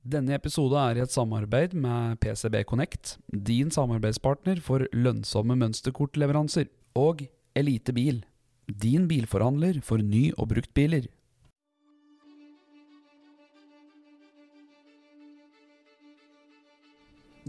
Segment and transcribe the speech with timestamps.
[0.00, 7.20] Denne episode er i et samarbeid med PCB Connect, din samarbeidspartner for lønnsomme mønsterkortleveranser, og
[7.54, 8.22] Elite Bil,
[8.64, 11.04] din bilforhandler for ny- og bruktbiler.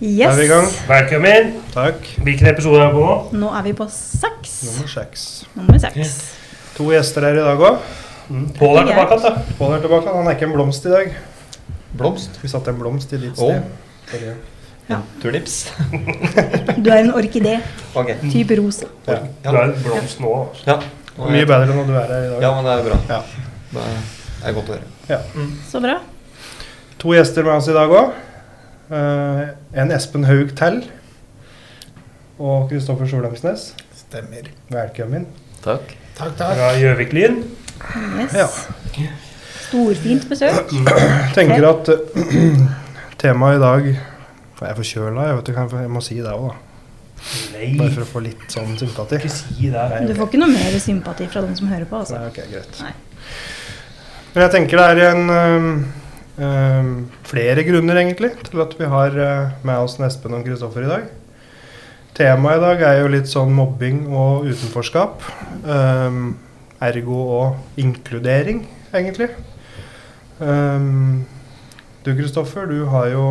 [0.00, 0.68] Da er vi i gang.
[0.88, 1.48] Velkommen!
[1.74, 2.06] Takk.
[2.24, 3.16] Hvilken episode er vi på nå?
[3.36, 4.52] Nå er vi på seks.
[4.64, 5.24] Nummer seks.
[5.58, 6.12] Nummer seks.
[6.78, 7.82] To gjester her i dag òg.
[8.56, 9.42] Pål er tilbake igjen, da.
[9.58, 10.14] Pål er tilbake.
[10.14, 11.10] Han er ikke en blomst i dag.
[12.00, 12.38] Blomst.
[12.40, 13.60] Vi satte en blomst i ditt sted.
[13.60, 14.30] Oh.
[14.88, 15.02] Ja.
[15.20, 15.58] Tulips.
[16.80, 17.58] Du er en orkidé.
[17.92, 18.14] Ok.
[18.32, 18.88] Type rosa.
[19.04, 19.18] Ja.
[19.44, 20.32] Du er en blomst nå.
[20.46, 20.64] altså.
[20.70, 20.78] Ja.
[21.20, 22.40] Mye bedre når du er her i dag.
[22.46, 23.02] Ja, men det er bra.
[23.12, 23.20] Ja.
[23.76, 25.22] Det er godt å høre.
[25.68, 26.00] Så bra.
[27.04, 28.16] To gjester med oss i dag òg.
[28.90, 30.80] En Espen Haug Tell
[32.40, 33.70] og Kristoffer Solheimsnes.
[33.94, 34.48] Stemmer.
[34.72, 35.26] Velkommen.
[35.64, 35.94] Takk.
[36.18, 36.56] Takk, takk.
[36.58, 37.42] Fra Gjøviklyn.
[38.20, 38.34] Yes.
[38.34, 38.46] Ja.
[39.68, 40.72] Storfint besøk.
[41.36, 42.64] Tenker at eh,
[43.20, 43.92] temaet i dag
[44.60, 45.48] jeg er forkjøla, jeg vet
[45.80, 46.56] jeg må si det òg, da.
[47.54, 49.16] Nei, Bare for å få litt sånn sympati.
[49.20, 49.84] ikke si det.
[49.92, 52.18] Nei, Du får ikke noe mer sympati fra de som hører på, altså.
[52.18, 52.80] Nei, ok, greit.
[52.84, 52.92] Nei.
[54.34, 55.70] Men jeg tenker det er en øhm,
[56.40, 61.08] flere grunner egentlig til at vi har øh, med oss Espen og Kristoffer i dag.
[62.16, 65.22] Temaet i dag er jo litt sånn mobbing og utenforskap.
[65.64, 66.38] Um,
[66.80, 69.28] ergo og inkludering, egentlig.
[70.40, 71.26] Um,
[72.04, 73.26] du Kristoffer, du har jo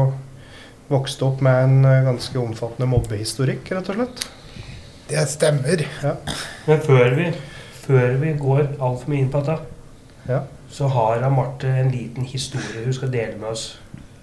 [0.90, 4.24] vokst opp med en øh, ganske omfattende mobbehistorikk, rett og slett.
[5.10, 5.84] Det stemmer.
[6.70, 7.28] Men før vi,
[7.86, 9.60] før vi går altfor mye inn på dette,
[10.30, 10.44] Ja.
[10.70, 13.80] Så har da Marte en liten historie hun skal dele med oss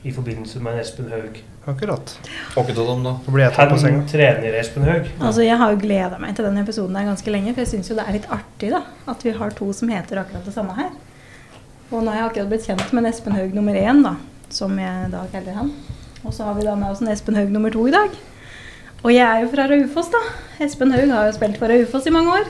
[0.06, 1.40] i forbindelse med Espen Haug.
[1.66, 2.12] Akkurat.
[2.54, 3.16] Dem, da.
[3.26, 5.08] Blir jeg tatt på Han trener Espen Haug.
[5.18, 7.90] Altså, Jeg har jo gleda meg til denne episoden her ganske lenge, for jeg syns
[7.90, 10.76] jo det er litt artig da, at vi har to som heter akkurat det samme
[10.78, 10.92] her.
[11.90, 14.14] Og nå har jeg akkurat blitt kjent med en Espen Haug nummer én, da,
[14.54, 15.72] som jeg da kaller han.
[16.22, 18.14] Og så har vi da med oss en Espen Haug nummer to i dag.
[19.02, 20.22] Og jeg er jo fra Raufoss, da.
[20.62, 22.46] Espen Haug har jo spilt for Raufoss i mange år.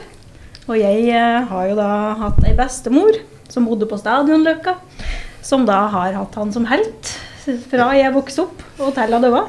[0.67, 1.89] Og jeg eh, har jo da
[2.21, 3.17] hatt ei bestemor
[3.51, 4.75] som bodde på Stadionløkka,
[5.45, 7.15] som da har hatt han som helt
[7.71, 9.43] fra jeg vokste opp og til jeg døde.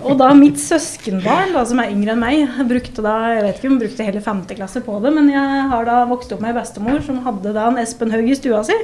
[0.00, 3.68] Og da mitt søskenbarn, da, som er yngre enn meg, brukte da, jeg vet ikke
[3.68, 6.54] om hun brukte hele femte klasse på det, men jeg har da vokst opp med
[6.54, 8.76] ei bestemor som hadde da en Espen Haug i stua si.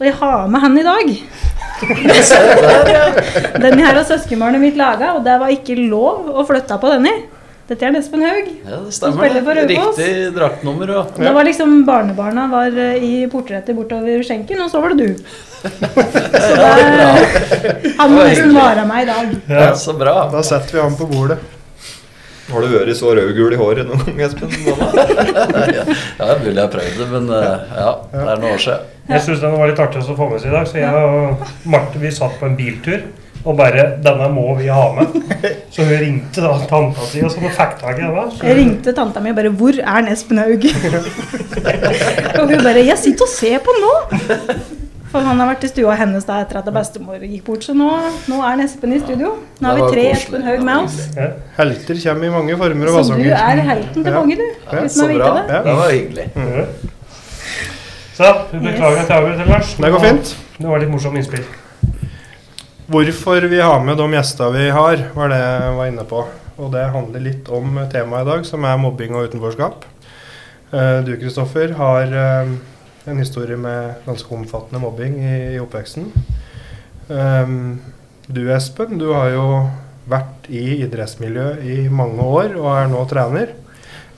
[0.00, 1.10] Og jeg har med han i dag.
[3.64, 7.08] Den her har søskenbarnet mitt laga, og det var ikke lov å flytte på den
[7.10, 7.16] i.
[7.70, 8.46] Dette er Nespen Espen Haug.
[8.66, 9.30] Ja, det stemmer.
[9.30, 9.64] det.
[9.70, 10.90] Riktig draktnummer.
[10.90, 11.04] Ja.
[11.14, 15.22] Det var liksom Barnebarna var eh, i portrettet bortover skjenken, og så var det du.
[15.60, 19.32] Så det, han må nesten vare meg i dag.
[19.52, 20.16] Ja, så bra.
[20.32, 21.38] Da setter vi ham på bordet.
[22.50, 24.50] Har du vært så rødgul i håret noen gang, Espen?
[24.66, 28.62] ja, det er mulig jeg har prøvd det, men eh, ja, det er noen år
[28.66, 28.94] siden.
[29.14, 31.70] Jeg syns den var litt artig å få med seg i dag, så jeg og
[31.70, 33.04] Marte vi satt på en biltur.
[33.44, 35.14] Og bare 'Denne må vi ha med'.
[35.70, 38.26] Så hun ringte da tanta si og så fikk tak i henne.
[38.42, 40.68] Jeg ringte tanta mi og bare 'Hvor er Espen Haug?'
[42.40, 43.96] og hun bare 'Jeg sitter og ser på nå'.
[45.10, 47.88] For han har vært i stua hennes da etter at bestemor gikk bort, så nå,
[48.30, 49.32] nå er Espen i studio.
[49.58, 50.04] Nå har vi tre.
[50.12, 50.98] Espen Haug med oss.
[51.16, 51.26] Ja.
[51.56, 54.46] Helter kommer i mange former og Så du er helten til mange, du.
[54.70, 55.32] Ja, Så å bra.
[55.40, 55.42] det.
[55.54, 55.62] Ja.
[55.64, 56.28] Det var hyggelig.
[56.36, 56.66] Mhm.
[58.14, 59.74] Så vi beklager at jeg avbryter, Lars.
[59.74, 60.36] Det går fint.
[60.60, 61.44] Det var litt morsomt innspill.
[62.90, 66.24] Hvorfor vi har med de gjestene vi har, var det jeg var inne på.
[66.58, 69.84] Og det handler litt om temaet i dag, som er mobbing og utenforskap.
[70.74, 72.50] Eh, Du, Kristoffer, har eh,
[73.06, 76.08] en historie med ganske omfattende mobbing i, i oppveksten.
[77.06, 77.78] Um,
[78.26, 79.44] Du, Espen, du har jo
[80.10, 83.52] vært i idrettsmiljøet i mange år og er nå trener.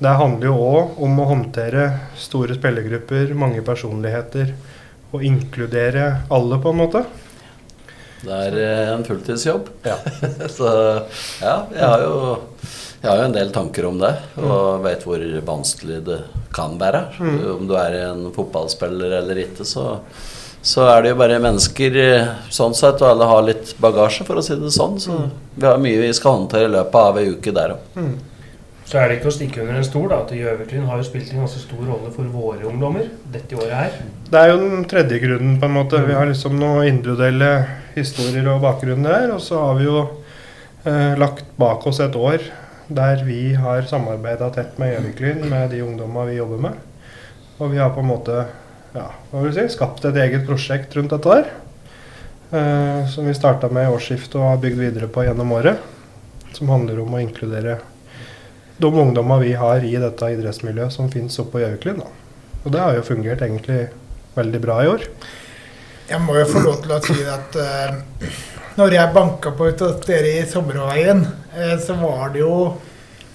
[0.01, 4.55] Det handler jo òg om å håndtere store spillergrupper, mange personligheter,
[5.13, 7.05] og inkludere alle, på en måte.
[8.23, 9.71] Det er eh, en fulltidsjobb.
[9.87, 9.97] Ja.
[10.57, 10.69] Så
[11.43, 12.17] ja, jeg har jo
[13.03, 16.21] jeg har jo en del tanker om det, og vet hvor vanskelig det
[16.55, 17.01] kan være.
[17.57, 19.97] Om du er en fotballspiller eller ikke, så,
[20.63, 24.39] så er det jo bare mennesker eh, sånn sett, og alle har litt bagasje, for
[24.39, 25.01] å si det sånn.
[25.03, 25.17] Så
[25.57, 27.99] vi har mye vi skal håndtere i løpet av ei uke der òg.
[28.85, 31.31] Så er det ikke å stikke under en stol da, at Gjøvertun har jo spilt
[31.33, 34.01] en ganske stor rolle for våre ungdommer dette året her.
[34.29, 36.03] Det er jo den tredje grunnen, på en måte.
[36.05, 37.53] Vi har liksom noen individuelle
[37.95, 39.37] historier og bakgrunner der.
[39.37, 42.45] Og så har vi jo eh, lagt bak oss et år
[42.93, 46.75] der vi har samarbeida tett med Gjøviklyn, med de ungdomma vi jobber med.
[47.63, 48.43] Og vi har på en måte
[48.93, 51.49] ja, hva vil du si, skapt et eget prosjekt rundt dette her.
[52.53, 55.81] Eh, som vi starta med i årsskiftet og har bygd videre på gjennom året.
[56.53, 57.79] Som handler om å inkludere
[58.83, 62.03] de ungdommene vi har i dette idrettsmiljøet som finnes oppe på Gjøviklyn.
[62.63, 63.87] Og det har jo fungert egentlig
[64.37, 65.07] veldig bra i år.
[66.11, 68.31] Jeg må jo få lov til å si at uh,
[68.79, 71.23] når jeg banka på ut hos dere i Sommerveien,
[71.57, 72.57] uh, så var det jo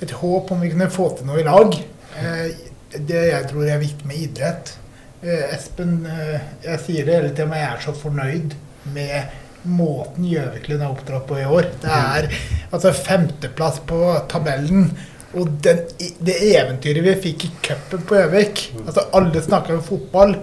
[0.03, 1.73] et håp om vi kunne få til noe i lag.
[2.17, 4.77] Uh, det jeg tror er viktig med idrett.
[5.21, 8.55] Eh, Espen, eh, jeg sier det hele tida, men jeg er så fornøyd
[8.93, 9.35] med
[9.67, 11.71] måten Gjøviklund er oppdratt på i år.
[11.81, 12.27] Det er
[12.69, 14.01] altså femteplass på
[14.31, 14.91] tabellen.
[15.37, 20.35] Og den, det eventyret vi fikk i cupen på Gjøvik altså Alle snakker om fotball.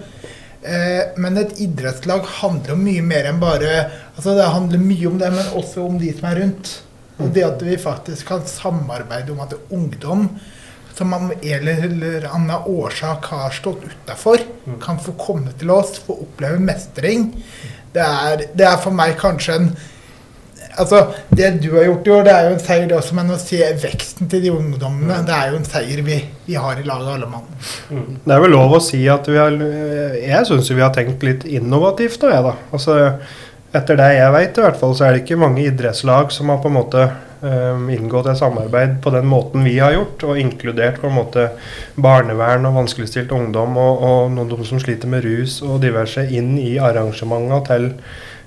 [0.65, 3.73] Eh, men et idrettslag handler om mye mer enn bare
[4.15, 6.75] altså Det handler mye om det, men også om de som er rundt.
[7.23, 10.29] Og det at vi faktisk kan samarbeide om at ungdom
[10.95, 14.43] som av en eller annen årsak har stått utafor,
[14.83, 17.33] kan få komme til oss, få oppleve mestring.
[17.95, 19.69] Det er, det er for meg kanskje en
[20.81, 21.01] Altså,
[21.31, 23.39] Det du har gjort i år, det er jo en seier det også, men å
[23.41, 27.15] se veksten til de ungdommene, det er jo en seier vi, vi har i laget
[27.15, 27.47] alle mann.
[28.25, 31.47] Det er vel lov å si at vi har Jeg syns vi har tenkt litt
[31.47, 32.55] innovativt nå, jeg, da.
[32.75, 32.99] Altså,
[33.75, 36.61] etter det jeg vet, i hvert fall, så er det ikke mange idrettslag som har
[36.63, 37.07] på en måte
[37.43, 41.49] um, inngått et samarbeid på den måten vi har gjort, og inkludert på en måte
[41.99, 46.77] barnevern og vanskeligstilt ungdom og, og noen som sliter med rus og diverse, inn i
[46.79, 47.91] arrangementene til,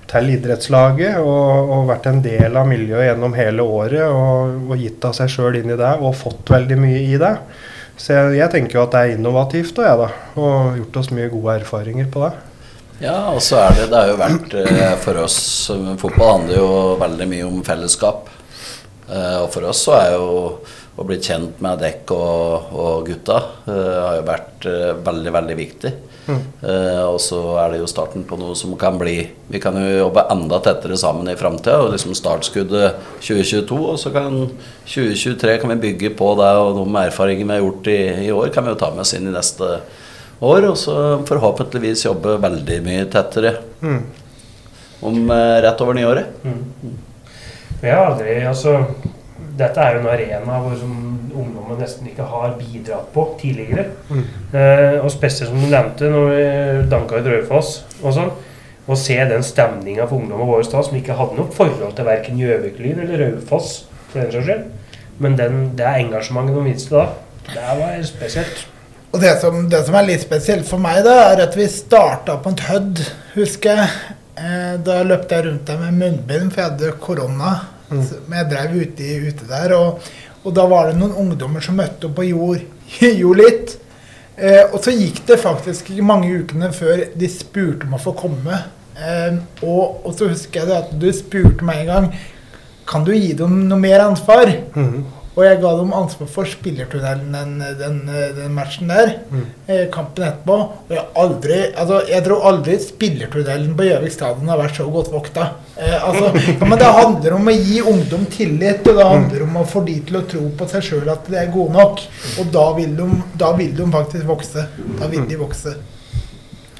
[0.08, 1.18] til idrettslaget.
[1.22, 5.32] Og, og vært en del av miljøet gjennom hele året og, og gitt av seg
[5.32, 7.34] sjøl inn i det og fått veldig mye i det.
[7.98, 10.08] Så jeg, jeg tenker jo at det er innovativt, og jeg da,
[10.38, 12.34] og gjort oss mye gode erfaringer på det.
[13.02, 15.36] Ja, og så er det Det har jo vært eh, for oss
[16.00, 18.26] Fotball handler jo veldig mye om fellesskap.
[19.06, 20.30] Eh, og for oss så er jo
[20.98, 25.58] å bli kjent med dekk og, og gutta uh, har jo vært uh, veldig, veldig
[25.58, 25.92] viktig.
[26.28, 29.16] Eh, og så er det jo starten på noe som kan bli
[29.48, 31.78] Vi kan jo jobbe enda tettere sammen i framtida.
[31.84, 34.36] Og liksom startskuddet 2022, og så kan
[34.84, 38.52] 2023 kan vi bygge på det og de erfaringene vi har gjort i, i år,
[38.52, 39.70] kan vi jo ta med oss inn i neste
[40.44, 40.68] år.
[40.68, 40.96] Og så
[41.28, 44.02] forhåpentligvis jobbe veldig mye tettere Mm.
[45.00, 45.30] om
[45.62, 46.26] rett over nyåret.
[46.42, 46.96] Mm.
[47.80, 48.72] jeg har aldri, altså,
[49.58, 50.92] dette er jo en arena hvor som
[51.38, 53.88] ungdommen nesten ikke har bidratt på tidligere.
[54.52, 56.44] Eh, og spesielt som du nevnte, når vi
[56.92, 58.32] danka i Raufoss og sånn.
[58.88, 62.40] Å se den stemninga for ungdommen vår da, som ikke hadde noe forhold til verken
[62.40, 64.66] Gjøviklyn eller Raufoss, for den saks skyld.
[65.18, 67.08] Men den, det engasjementet de viste da,
[67.48, 68.66] det var spesielt.
[69.12, 72.36] Og det som, det som er litt spesielt for meg, da, er at vi starta
[72.44, 73.02] på en tødd,
[73.38, 74.14] husker jeg.
[74.38, 77.54] Eh, da løpte jeg rundt der med munnbind, for jeg hadde korona.
[77.88, 80.00] Så- Men jeg drev ute, ute der, og,
[80.44, 82.64] og da var det noen ungdommer som møtte opp og gjorde,
[83.00, 83.76] gjorde litt.
[84.38, 88.12] Eh, og så gikk det faktisk ikke mange ukene før de spurte om å få
[88.14, 88.60] komme.
[88.98, 92.08] Eh, og, og så husker jeg det at du spurte meg en gang
[92.88, 94.48] Kan du gi dem noe mer ansvar.
[94.74, 95.04] Mhm.
[95.38, 97.98] Og jeg ga dem ansvar for spillertunnelen den, den,
[98.34, 99.12] den matchen der.
[99.30, 99.44] Mm.
[99.94, 100.56] Kampen etterpå.
[100.88, 105.12] Og jeg, aldri, altså, jeg tror aldri spillertunnelen på Gjøvik stadion har vært så godt
[105.14, 105.44] vokta.
[105.78, 109.60] Eh, altså, ja, men det handler om å gi ungdom tillit, og det handler om
[109.62, 112.02] å få de til å tro på seg sjøl at de er gode nok.
[112.42, 113.06] Og da vil, de,
[113.38, 114.66] da vil de faktisk vokse.
[114.98, 115.76] Da vil de vokse.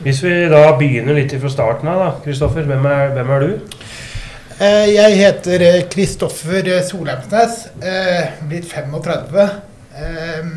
[0.02, 2.66] Hvis vi da begynner litt fra starten av, da, Kristoffer.
[2.66, 3.78] Hvem, er- hvem er du?
[4.58, 7.68] Eh, Jeg heter Kristoffer eh, Solheimsnes.
[7.82, 9.44] eh, Blitt 35.
[9.94, 10.48] Eh,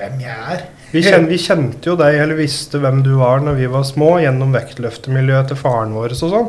[0.00, 0.62] Hvem jeg er?
[0.90, 4.14] Vi, kjen, vi kjente jo deg, eller visste hvem du var når vi var små,
[4.22, 6.48] gjennom vektløftemiljøet til faren vår og sånn.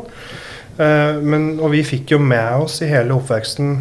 [1.28, 3.74] Men, og vi fikk jo med oss i hele oppveksten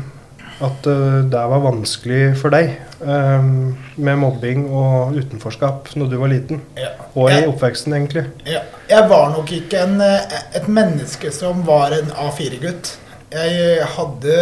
[0.61, 6.33] at eh, det var vanskelig for deg um, med mobbing og utenforskap når du var
[6.33, 6.61] liten.
[6.77, 6.93] Ja.
[7.15, 8.27] Og i oppveksten, egentlig.
[8.49, 12.97] Ja, jeg var nok ikke en, eh, et menneske som var en A4-gutt.
[13.31, 14.37] Jeg hadde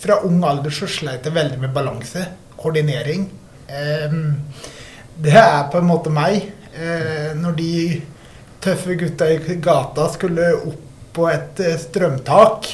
[0.00, 2.22] Fra ung alder så sleit jeg veldig med balanse,
[2.56, 3.26] koordinering.
[3.68, 4.38] Um,
[5.20, 6.46] det er på en måte meg.
[6.72, 7.74] Uh, når de
[8.64, 12.70] tøffe gutta i gata skulle opp på et strømtak,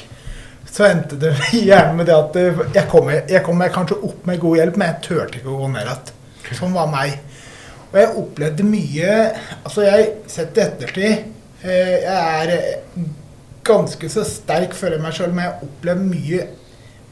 [0.76, 4.26] så endte det gjerne med det at eh, jeg kom, jeg kom meg kanskje opp
[4.28, 6.12] med god hjelp, men jeg turte ikke å gå ned igjen.
[6.59, 7.16] Sånn var meg.
[7.87, 9.12] Og jeg opplevde mye
[9.64, 11.06] Altså, jeg sett i ettertid
[11.62, 13.06] eh, Jeg er eh,
[13.66, 16.45] ganske så sterk, føler jeg meg sjøl, men jeg opplevde mye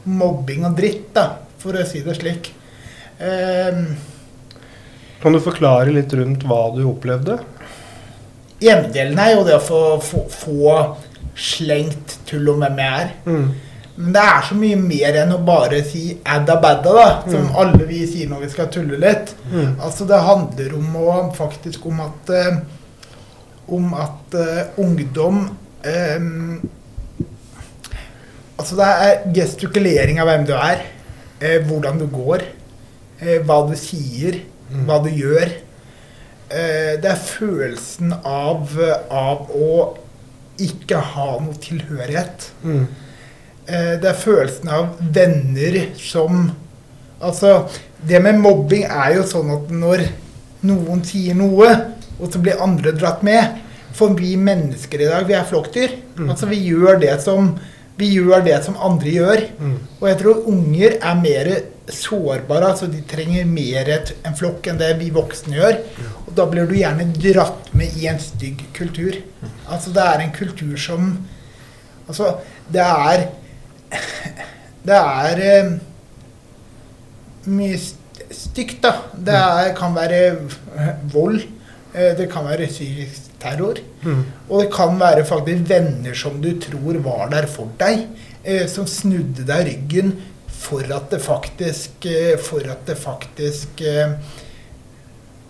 [0.05, 1.25] mobbing og dritt, da,
[1.59, 2.51] for å si det slik.
[3.17, 3.95] Um,
[5.23, 7.39] Kan du forklare litt rundt hva du opplevde?
[8.61, 10.77] Hjemdelen er jo det å få, få, få
[11.35, 13.09] slengt tull om hvem jeg er.
[13.25, 13.51] Mm.
[13.97, 17.21] Men det er så mye mer enn å bare si adda badda, da.
[17.31, 17.55] Som Mm.
[17.55, 19.35] alle vi sier når vi skal tulle litt.
[19.51, 19.75] Mm.
[19.79, 22.57] Altså det handler om å faktisk om at eh,
[23.67, 25.39] Om at eh, ungdom
[25.83, 26.19] eh,
[28.59, 30.83] Altså det er gestikulering av hvem du er.
[31.41, 32.41] eh, hvordan du går.
[33.21, 34.41] eh, hva du sier.
[34.71, 34.85] Mm.
[34.85, 35.49] Hva du gjør.
[36.51, 38.69] Eh, det er følelsen av,
[39.09, 39.97] av å
[40.61, 42.49] ikke ha noe tilhørighet.
[42.63, 42.85] Mm.
[43.65, 46.51] Eh, det er følelsen av venner som
[47.25, 47.69] Altså,
[48.05, 50.01] det med mobbing er jo sånn at når
[50.67, 51.69] noen sier noe,
[52.19, 53.61] og så blir andre dratt med
[53.95, 55.95] For vi mennesker i dag, vi er flokkdyr.
[56.19, 56.27] Mm.
[56.27, 57.53] Altså, vi gjør det som
[57.95, 59.41] vi gjør det som andre gjør.
[59.55, 59.75] Mm.
[60.01, 61.51] Og jeg tror unger er mer
[61.87, 62.73] sårbare.
[62.73, 65.77] altså De trenger mer en flokk enn det vi voksne gjør.
[66.14, 69.15] Og da blir du gjerne dratt med i en stygg kultur.
[69.67, 71.15] Altså det er en kultur som
[72.07, 72.35] Altså,
[72.69, 73.23] det er
[74.85, 75.71] Det er eh,
[77.49, 77.79] mye
[78.35, 78.91] stygt, da.
[79.17, 80.19] Det er, kan være
[81.13, 81.41] vold.
[81.95, 83.81] eh, Det kan være psykisk terror.
[84.03, 84.23] Mm.
[84.49, 88.05] Og det kan være faktisk venner som du tror var der for deg,
[88.43, 90.13] eh, som snudde deg ryggen
[90.55, 94.13] for at det faktisk eh, For at det faktisk eh,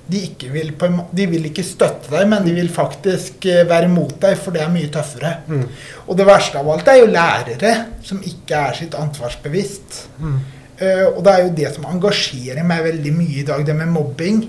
[0.07, 0.21] de,
[0.53, 4.35] vil på de vil ikke støtte deg, men de vil faktisk eh, være mot deg,
[4.37, 5.31] for det er mye tøffere.
[5.49, 5.63] Mm.
[6.05, 7.71] Og det verste av alt er jo lærere
[8.05, 10.03] som ikke er sitt ansvarsbevisst.
[10.21, 10.37] Mm.
[10.75, 13.93] Uh, og det er jo det som engasjerer meg veldig mye i dag, det med
[13.95, 14.41] mobbing.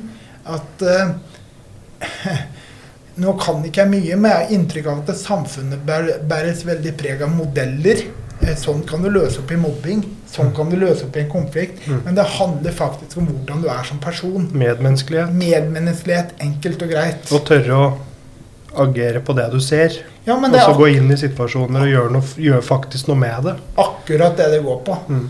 [0.51, 1.13] At uh,
[3.23, 5.87] Nå kan ikke jeg mye, men jeg har inntrykk av at samfunnet
[6.29, 8.03] bæres veldig preg av modeller.
[8.47, 10.03] Eh, sånn kan du løse opp i mobbing.
[10.31, 11.81] Sånn kan du løse opp i en konflikt.
[11.87, 12.03] Mm.
[12.05, 14.49] Men det handler faktisk om hvordan du er som person.
[14.53, 15.33] Medmenneskelighet.
[15.35, 17.33] Medmenneskelighet, enkelt og greit.
[17.33, 17.89] Og tørre å
[18.87, 19.97] agere på det du ser.
[20.27, 23.45] Ja, men Og så gå inn i situasjoner og gjøre, noe, gjøre faktisk noe med
[23.47, 23.57] det.
[23.79, 24.99] akkurat det det går på.
[25.09, 25.27] Mm.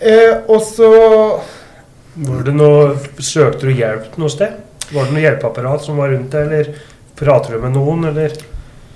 [0.00, 0.90] Eh, og så
[2.18, 4.54] Var det noe, Søkte du hjelp noe sted?
[4.90, 6.70] Var det noe hjelpeapparat som var rundt deg, eller
[7.14, 8.32] prater du med noen, eller?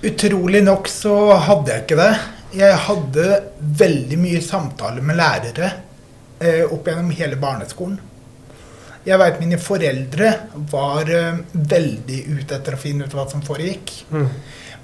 [0.02, 2.14] Utrolig nok så hadde jeg ikke det.
[2.52, 3.26] Jeg hadde
[3.80, 5.68] veldig mye samtaler med lærere
[6.42, 8.00] eh, opp gjennom hele barneskolen.
[9.02, 10.32] Jeg veit mine foreldre
[10.70, 13.94] var eh, veldig ute etter å finne ut hva som foregikk.
[14.12, 14.28] Mm.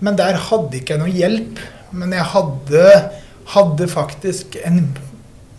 [0.02, 1.60] Men der hadde ikke jeg noe hjelp.
[1.98, 2.86] Men jeg hadde,
[3.54, 4.82] hadde faktisk en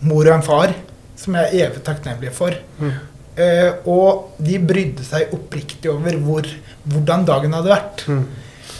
[0.06, 0.74] mor og en far
[1.18, 2.54] som jeg er evig takknemlig for.
[2.80, 2.92] Mm.
[3.40, 6.48] Eh, og de brydde seg oppriktig over hvor,
[6.90, 8.06] hvordan dagen hadde vært.
[8.10, 8.24] Mm.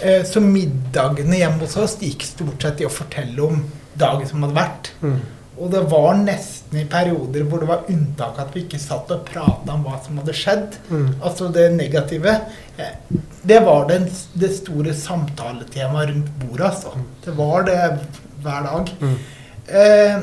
[0.02, 3.60] Eh, så middagene hjemme hos oss gikk stort sett i å fortelle om
[4.00, 4.90] dagen som hadde vært.
[5.02, 5.18] Mm.
[5.60, 9.26] Og det var nesten i perioder hvor det var unntak at vi ikke satt og
[9.28, 10.78] prata om hva som hadde skjedd.
[10.88, 11.08] Mm.
[11.20, 12.38] Altså det negative.
[12.78, 12.94] Eh,
[13.42, 14.02] Det var den,
[14.36, 16.90] det store samtaletemaet rundt bordet, altså.
[17.24, 17.76] Det var det
[18.42, 18.90] hver dag.
[19.00, 19.14] Mm.
[19.66, 20.18] Eh,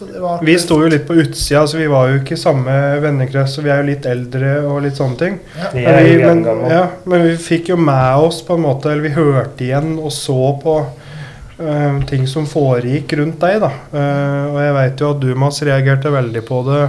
[0.00, 3.56] var Vi sto jo litt på utsida, så vi var jo ikke i samme vennekrets.
[3.56, 5.38] Så vi er jo litt eldre og litt sånne ting.
[5.56, 5.72] ja.
[5.74, 9.14] Men vi, men, ja, men vi fikk jo med oss på en måte Eller vi
[9.16, 13.60] hørte igjen og så på uh, ting som foregikk rundt deg.
[13.64, 16.82] da Uh, Og jeg veit jo at du, Mads, reagerte veldig på det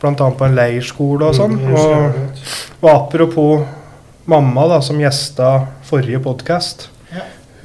[0.00, 0.12] bl.a.
[0.12, 1.56] på en leirskole og sånn.
[1.56, 2.44] Mm, Og,
[2.82, 3.64] og apropos
[4.28, 5.54] mamma, da, som gjesta
[5.86, 6.90] forrige podkast.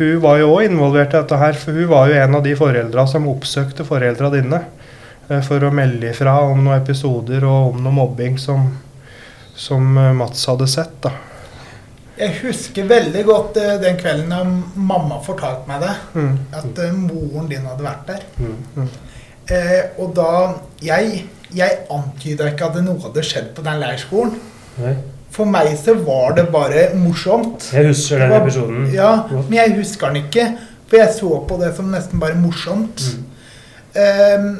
[0.02, 2.54] Hun var jo òg involvert i dette her, for hun var jo en av de
[2.58, 4.62] foreldra som oppsøkte foreldra dine
[5.48, 8.68] for å melde ifra om noen episoder og om noe mobbing som,
[9.56, 10.98] som eh, Mats hadde sett.
[11.04, 11.14] da.
[12.22, 14.42] Jeg husker veldig godt eh, den kvelden da
[14.76, 15.94] mamma fortalte meg det.
[16.14, 16.34] Mm.
[16.60, 18.26] At eh, moren din hadde vært der.
[18.42, 18.90] Mm.
[19.52, 20.28] Eh, og da
[20.86, 21.24] Jeg,
[21.56, 24.36] jeg antyda ikke at noe hadde skjedd på den leirskolen.
[24.82, 24.96] Nei.
[25.32, 27.70] For meg så var det bare morsomt.
[27.72, 28.90] Jeg husker den episoden.
[28.92, 30.50] Ja, men jeg husker den ikke.
[30.92, 33.06] For jeg så på det som nesten bare morsomt.
[33.96, 34.58] Mm.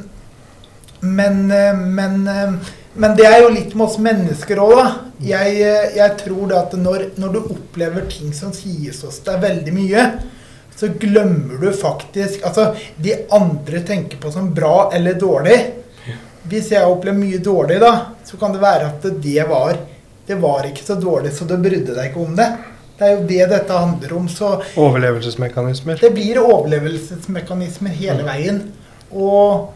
[1.02, 2.54] Men, eh, men, eh,
[2.94, 4.88] men det er jo litt med oss mennesker òg, da.
[5.22, 9.34] Jeg, eh, jeg tror det at når, når du opplever ting som sies oss det
[9.36, 10.06] er veldig mye,
[10.76, 15.60] så glemmer du faktisk Altså, de andre tenker på som bra eller dårlig.
[16.50, 17.92] Hvis jeg opplever mye dårlig, da,
[18.26, 19.78] så kan det være at det var
[20.26, 22.48] Det var ikke så dårlig, så du brydde deg ikke om det.
[22.98, 24.28] Det er jo det dette handler om.
[24.30, 25.98] Så Overlevelsesmekanismer.
[26.00, 28.60] det blir overlevelsesmekanismer hele veien.
[29.12, 29.74] Og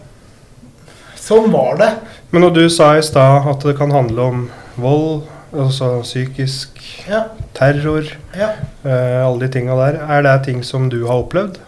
[1.26, 1.92] sånn var det.
[2.32, 4.46] Men når du sa i stad at det kan handle om
[4.82, 8.50] vold, altså psykisk Ja, terror, ja.
[8.84, 11.60] eh, alle de tinga der, er det ting som du har opplevd?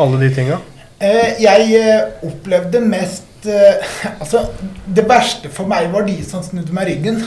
[0.00, 0.60] Alle de tinga?
[1.00, 4.44] Eh, jeg eh, opplevde mest eh, Altså,
[4.84, 7.22] det verste for meg var de som snudde meg ryggen.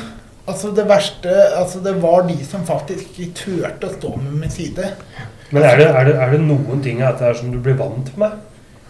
[0.45, 4.53] Altså, det verste Altså, det var de som faktisk ikke turte å stå med min
[4.53, 4.93] side.
[5.53, 7.77] Men er det, er, det, er det noen ting av dette her som du blir
[7.77, 8.37] vant med?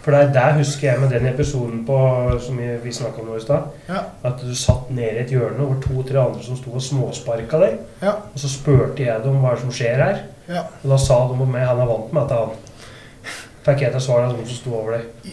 [0.04, 1.96] For det er der husker jeg med den episoden på,
[2.44, 5.64] som vi, snakka om nå i stad, Ja, at du satt ned i et hjørne
[5.64, 7.78] hvor to-tre andre som sto og småsparka deg.
[8.02, 10.20] ja, Og så spurte jeg dem hva som skjer her.
[10.48, 10.66] ja.
[10.82, 12.50] Og da sa de om meg han er vant med at han.
[13.64, 15.32] Fikk jeg til svar av de som sto over deg.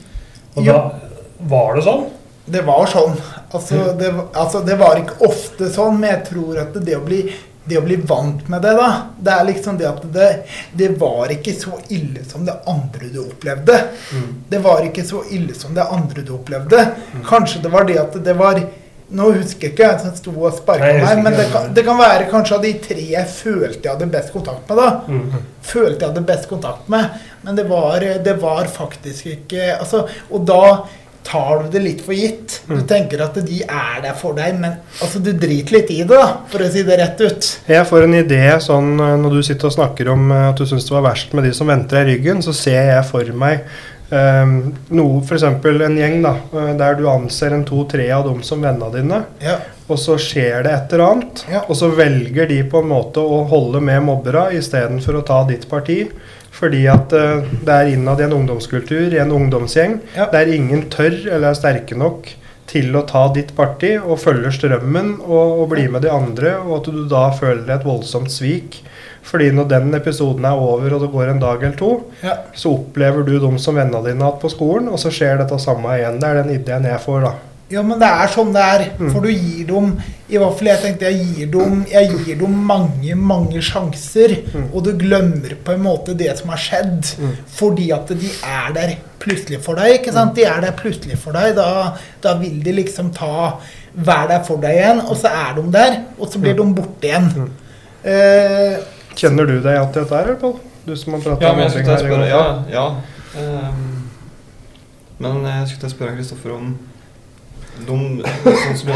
[0.55, 0.73] Og Ja.
[0.73, 0.91] da
[1.51, 2.05] var det sånn.
[2.47, 3.17] Det var sånn.
[3.53, 7.25] Altså det, altså, det var ikke ofte sånn, men jeg tror at det å bli,
[7.63, 8.87] det å bli vant med det, da
[9.21, 10.29] Det er liksom det at det,
[10.73, 13.75] det var ikke så ille som det andre du opplevde.
[14.49, 16.85] Det var ikke så ille som det andre du opplevde.
[17.29, 18.61] Kanskje det var det at det var
[19.11, 21.97] Nå husker jeg ikke jeg som sto og sparka meg, men det kan, det kan
[21.99, 24.77] være kanskje av de tre jeg følte jeg hadde best kontakt med.
[24.79, 25.41] da Mm.
[25.67, 27.09] følte jeg hadde best kontakt med.
[27.43, 30.85] Men det var, det var faktisk ikke altså, Og da
[31.31, 32.57] tar du det litt for gitt.
[32.67, 36.11] Du tenker at de er der for deg, men altså, du driter litt i det,
[36.11, 37.51] da, for å si det rett ut.
[37.71, 40.67] Jeg får en idé sånn eh, når du sitter og snakker om eh, at du
[40.67, 43.31] syns det var verst med de som venter deg i ryggen, så ser jeg for
[43.37, 43.63] meg
[44.11, 44.55] um,
[44.97, 45.45] noe, f.eks.
[45.47, 49.57] en gjeng da, eh, der du anser en to-tre av dem som vennene dine, Ja,
[49.91, 51.63] og så skjer det et eller annet, Ja.
[51.67, 55.67] og så velger de på en måte å holde med mobbera istedenfor å ta ditt
[55.69, 56.05] parti.
[56.51, 60.27] Fordi at uh, det er innad i en ungdomskultur, i en ungdomsgjeng, Ja.
[60.33, 62.27] der ingen tør eller er sterke nok
[62.71, 66.77] til å ta ditt parti og følger strømmen og, og bli med de andre, og
[66.81, 68.81] at du da føler et voldsomt svik.
[69.27, 71.91] Fordi når den episoden er over og det går en dag eller to,
[72.23, 72.37] ja.
[72.57, 75.93] så opplever du dem som vennene dine igjen på skolen, og så skjer dette samme
[75.97, 76.19] igjen.
[76.21, 77.33] Det er den ideen jeg får, da.
[77.71, 78.81] Ja, men det er sånn det er.
[78.99, 79.11] Mm.
[79.13, 79.93] For du gir dem
[80.31, 84.33] I hvert fall jeg tenkte jeg gir dem, jeg gir dem mange, mange sjanser.
[84.53, 84.67] Mm.
[84.71, 87.09] Og du glemmer på en måte det som har skjedd.
[87.19, 87.33] Mm.
[87.57, 89.97] Fordi at de er der plutselig for deg.
[89.99, 90.35] ikke sant?
[90.37, 91.55] De er der plutselig for deg.
[91.59, 93.57] Da, da vil de liksom ta
[93.91, 95.97] Være der for deg igjen, og så er de der.
[96.15, 97.25] Og så blir de borte igjen.
[97.35, 97.49] Mm.
[98.07, 98.77] Eh,
[99.19, 100.53] Kjenner du deg igjen i dette her, Pål?
[100.85, 102.05] Du som har prata Ja, om men mobbing her.
[102.05, 102.23] i går.
[102.29, 102.85] Ja, ja.
[103.35, 104.07] Um,
[105.19, 106.71] men jeg skulle til å spørre Kristoffer om
[107.87, 107.97] de
[108.45, 108.89] sånn som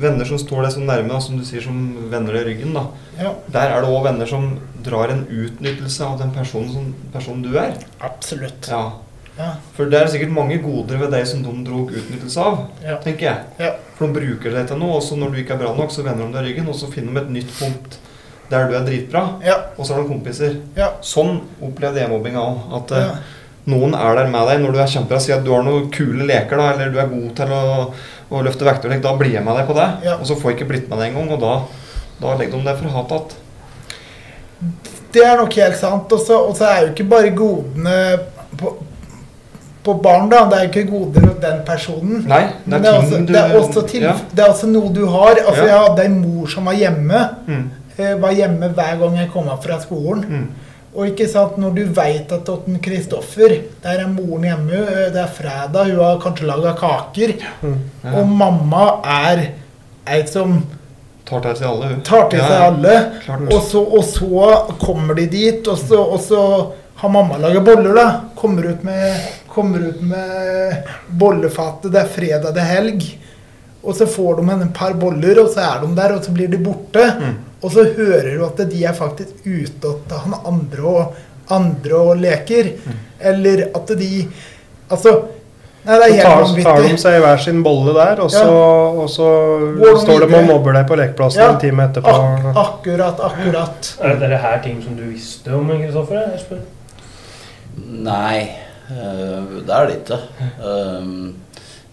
[0.00, 1.76] venner som står deg så nærme, da, som du sier, som
[2.12, 2.74] vender deg ryggen.
[2.76, 2.86] da.
[3.20, 7.42] ja, Der er det òg venner som drar en utnyttelse av den personen, som, personen
[7.46, 7.74] du er.
[8.00, 8.68] absolutt.
[8.70, 8.84] Ja.
[9.36, 12.94] Ja, For det er sikkert mange goder ved deg som de dro utnyttelse av, ja,
[13.04, 13.42] tenker jeg.
[13.60, 13.74] ja.
[13.98, 16.04] For de bruker det til noe, og så når du ikke er bra nok, så
[16.06, 17.98] vender de deg ryggen, og så finner de et nytt punkt
[18.48, 20.56] der du er dritbra, ja, og så har de kompiser.
[20.78, 22.60] ja, Sånn opplevde jeg mobbinga òg.
[22.78, 23.16] At eh.
[23.66, 25.18] Noen er der med deg når du er kjempebra.
[25.22, 27.64] Si at du har noen kule leker, da, eller du er god til å,
[28.30, 28.94] å løfte vekter.
[29.02, 29.88] Da blir jeg med deg på det.
[30.06, 30.18] Ja.
[30.20, 31.54] Og så får jeg ikke blitt med deg engang, og da,
[32.22, 33.42] da legger de deg for hat igjen.
[35.16, 36.12] Det er nok helt sant.
[36.12, 37.96] Og så er jo ikke bare godene
[38.60, 38.72] på,
[39.86, 40.44] på barn, da.
[40.50, 42.22] Det er jo ikke goder hos den personen.
[42.28, 44.14] Nei, det er det er, også, det, er også til, ja.
[44.30, 45.40] det er også noe du har.
[45.42, 45.72] Altså, Ja.
[45.72, 47.24] Jeg hadde en mor som var hjemme.
[47.46, 50.24] Mm, eh, Var hjemme hver gang jeg kom opp fra skolen.
[50.30, 50.46] mm.
[50.96, 53.52] Og ikke sant, når du veit at Otten Kristoffer
[53.84, 54.78] Der er moren hjemme.
[55.12, 57.34] Det er fredag, hun har kanskje laga kaker.
[57.60, 58.14] Ja.
[58.16, 59.42] Og mamma er
[60.08, 60.62] ei som
[61.26, 62.66] Tar til seg alle, tar til Ja, seg ja.
[62.70, 63.46] alle.
[63.50, 66.42] Og så, og så kommer de dit, og så, og så
[67.00, 68.04] har mamma laga boller, da.
[68.38, 71.90] Kommer ut med, kommer ut med bollefatet.
[71.92, 73.08] Det er fredag, det er helg.
[73.82, 76.48] Og så får de en par boller, og så er de der, og så blir
[76.54, 77.04] de borte.
[77.18, 77.34] Mm.
[77.62, 81.16] Og så hører du at de er faktisk ute til han andre og,
[81.50, 82.74] andre og leker.
[82.84, 83.00] Mm.
[83.32, 84.12] Eller at de
[84.90, 85.16] Altså
[85.86, 86.62] Nei, det Så er tar, vanvittig.
[86.62, 89.26] så tar de seg i hver sin bolle der, og så, og så
[90.02, 91.52] står de og mobber deg på lekeplassen Ja.
[91.52, 92.10] en time etterpå.
[92.10, 93.90] Ak akkurat, akkurat.
[94.02, 96.58] Er dette her ting som du visste om, Kristoffer?
[97.76, 98.40] Nei,
[98.90, 100.18] eh, det er det ikke.
[100.58, 101.34] Um,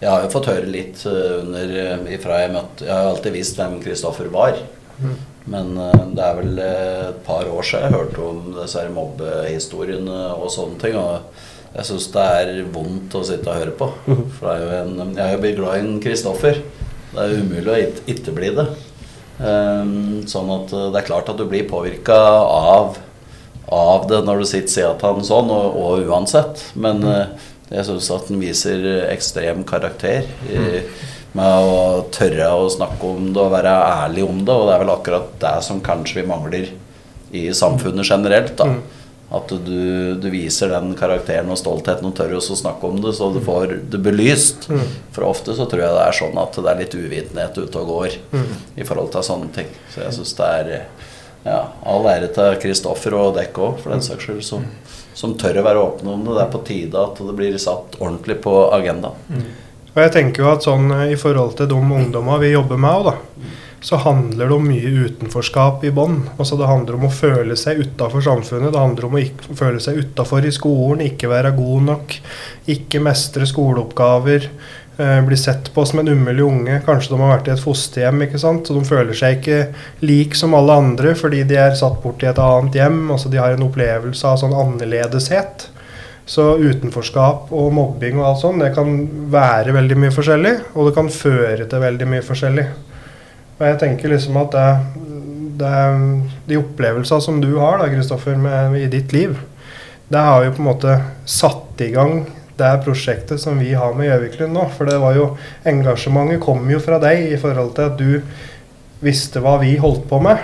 [0.02, 3.36] jeg har jo fått høre litt eh, under eh, ifra jeg møtte Jeg har alltid
[3.38, 4.58] visst hvem Kristoffer var.
[5.52, 10.22] Men eh, det er vel eh, et par år siden jeg hørte om disse mobbehistoriene
[10.38, 10.96] og sånne ting.
[11.00, 13.90] Og jeg syns det er vondt å sitte og høre på.
[14.38, 16.62] For det er jo en, jeg er jo blitt glad i en Kristoffer.
[17.14, 17.80] Det er umulig å
[18.10, 18.68] ikke- bli det.
[19.44, 23.00] Um, sånn at eh, det er klart at du blir påvirka av
[23.74, 26.62] av det når du sitter sier at han sånn, og, og uansett.
[26.78, 27.32] Men eh,
[27.72, 30.84] jeg syns at han viser ekstrem karakter i,
[31.34, 33.74] med å tørre å snakke om det og være
[34.06, 34.54] ærlig om det.
[34.54, 36.68] Og det er vel akkurat det som kanskje vi mangler
[37.34, 38.56] i samfunnet generelt.
[38.58, 38.82] da Mm.
[39.34, 43.16] At du, du viser den karakteren og stoltheten og tør også å snakke om det,
[43.18, 44.68] så du får det belyst.
[44.70, 44.84] Mm.
[45.16, 47.88] For ofte så tror jeg det er sånn at det er litt uvitenhet ute og
[47.90, 48.52] går Mm.
[48.78, 49.72] i forhold til sånne ting.
[49.90, 50.86] Så jeg syns det er
[51.48, 54.68] ja, all ære til Kristoffer og dekk òg, for den saks skyld, som,
[55.18, 56.38] som tør å være åpne om det.
[56.38, 59.48] Det er på tide at det blir satt ordentlig på agendaen.
[59.94, 63.10] Og jeg tenker jo at sånn eh, i forhold til de ungdommer vi jobber med
[63.12, 63.50] òg,
[63.84, 66.22] så handler det om mye utenforskap i bånn.
[66.40, 68.72] Altså det handler om å føle seg utafor samfunnet.
[68.72, 69.24] Det handler om å
[69.60, 72.16] føle seg utafor i skolen, ikke være god nok,
[72.72, 74.48] ikke mestre skoleoppgaver.
[74.98, 76.80] eh, Bli sett på som en umulig unge.
[76.88, 78.24] Kanskje de har vært i et fosterhjem.
[78.24, 78.66] ikke sant?
[78.68, 79.60] Så De føler seg ikke
[80.02, 83.12] lik som alle andre fordi de er satt bort i et annet hjem.
[83.12, 85.68] altså De har en opplevelse av sånn annerledeshet.
[86.26, 88.94] Så utenforskap og mobbing og alt sånt, det kan
[89.32, 90.54] være veldig mye forskjellig.
[90.74, 92.68] Og det kan føre til veldig mye forskjellig.
[93.58, 94.70] Og jeg tenker liksom at det,
[95.60, 95.74] det
[96.50, 98.40] De opplevelsene som du har da, Kristoffer,
[98.80, 99.36] i ditt liv,
[100.12, 100.96] det har jo på en måte
[101.30, 102.26] satt i gang
[102.58, 104.68] det prosjektet som vi har med Gjøviklund nå.
[104.76, 105.30] For det var jo
[105.70, 108.44] engasjementet kom jo fra deg i forhold til at du
[109.04, 110.42] visste hva vi holdt på med.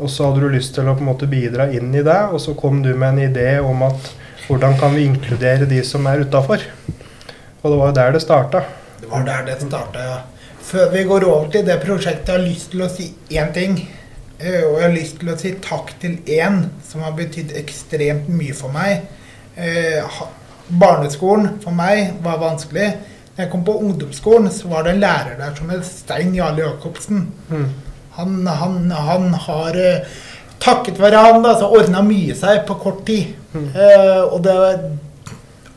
[0.00, 2.40] Og så hadde du lyst til å på en måte bidra inn i det, og
[2.42, 4.10] så kom du med en idé om at
[4.52, 6.60] hvordan kan vi inkludere de som er utafor?
[7.62, 8.60] Og det var jo der det starta.
[9.00, 10.18] Det var der det starta, ja.
[10.62, 13.78] Før vi går over til det prosjektet, jeg har lyst til å si én ting.
[14.38, 18.28] Eh, Og jeg har lyst til å si takk til én som har betydd ekstremt
[18.28, 19.02] mye for meg.
[19.56, 20.20] Eh,
[20.68, 22.92] Barneskolen for meg var vanskelig.
[23.32, 26.62] Når jeg kom på ungdomsskolen, så var det en lærer der som het Stein Jarle
[26.66, 27.26] Jacobsen.
[27.48, 27.66] Mm.
[28.18, 30.06] Han, han, han har eh,
[30.62, 33.34] Takket være han, da, så ordna mye seg på kort tid.
[33.52, 33.68] Mm.
[33.74, 34.56] Eh, og, det,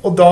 [0.06, 0.32] og da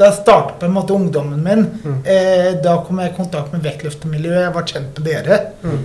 [0.00, 1.66] da startet på en måte ungdommen min.
[1.84, 1.96] Mm.
[2.08, 4.46] Eh, da kom jeg i kontakt med vektløftermiljøet.
[4.46, 5.38] Jeg var kjent med dere.
[5.60, 5.82] Mm.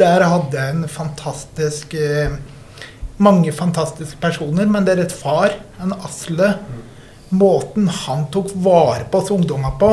[0.00, 2.38] Der hadde jeg en fantastisk eh,
[3.22, 5.52] Mange fantastiske personer, men deres far,
[5.84, 6.54] en Asle
[7.30, 9.90] Måten han tok vare på oss ungdommer på,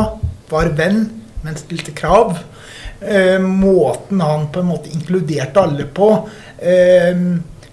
[0.49, 1.04] var venn,
[1.43, 2.39] men stilte krav.
[2.99, 7.17] Eh, måten han på en måte inkluderte alle på, eh,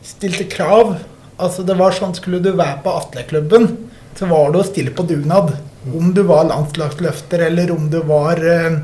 [0.03, 0.97] stilte krav.
[1.37, 3.77] Altså Det var sånn skulle du være på Atleklubben,
[4.17, 5.57] så var det å stille på dugnad.
[5.87, 8.79] Om du var landslagsløfter, eller om du var eh,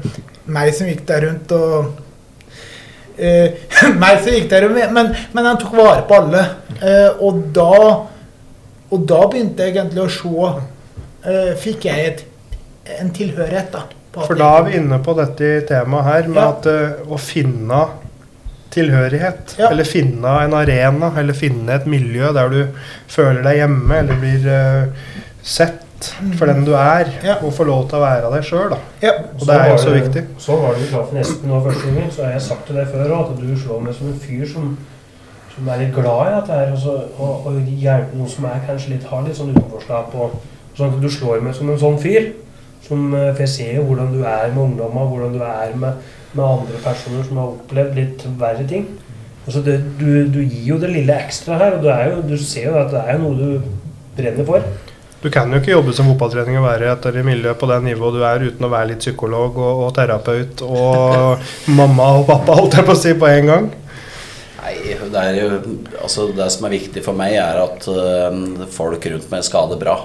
[0.45, 1.93] meg som gikk der rundt og
[3.17, 3.55] eh,
[4.03, 6.45] Meg som gikk der rundt, men, men han tok vare på alle.
[6.83, 8.09] Eh, og da
[8.93, 10.51] og da begynte jeg egentlig å se
[11.31, 12.25] eh, Fikk jeg et,
[12.99, 13.87] en tilhørighet, da.
[14.13, 16.49] For da er vi inne på dette temaet her med Ja.
[16.51, 17.85] at uh, å finne
[18.73, 19.69] tilhørighet, Ja.
[19.71, 22.67] eller finne en arena, eller finne et miljø der du
[23.09, 24.87] føler deg hjemme, eller blir uh,
[25.43, 25.79] sett
[26.39, 27.37] for den du er, Ja.
[27.43, 28.73] og får lov til å være deg sjøl.
[29.03, 29.13] Ja.
[29.39, 30.25] Og det er jo så viktig.
[30.39, 32.77] Så var det jo klart for Espen nå første gangen, så har jeg sagt til
[32.77, 34.73] deg før at du slår meg som en fyr som,
[35.55, 38.65] som er litt glad i dette her, og, så- og, og hjelper noen som er
[38.67, 40.15] kanskje litt, har litt sånn utenforskap.
[40.15, 40.41] Og,
[40.81, 42.33] at du slår meg som en sånn fyr.
[42.87, 46.13] Som, eh, for jeg ser jo hvordan du er med ungdommer, hvordan du er med,
[46.33, 48.89] med andre personer som har opplevd litt verre ting.
[49.43, 52.37] Altså det, du, du gir jo det lille ekstra her, og du, er jo, du
[52.39, 53.71] ser jo at det er noe du
[54.17, 54.67] brenner for.
[55.23, 58.17] Du kan jo ikke jobbe som fotballtrening og være etter i miljøet på det nivået
[58.19, 61.45] du er, uten å være litt psykolog og, og terapeut og
[61.79, 63.69] mamma og pappa, holdt jeg på å si, på en gang.
[64.63, 64.75] Nei,
[65.11, 65.47] det er jo
[66.03, 69.73] Altså, det som er viktig for meg, er at eh, folk rundt meg skal ha
[69.75, 69.97] det bra.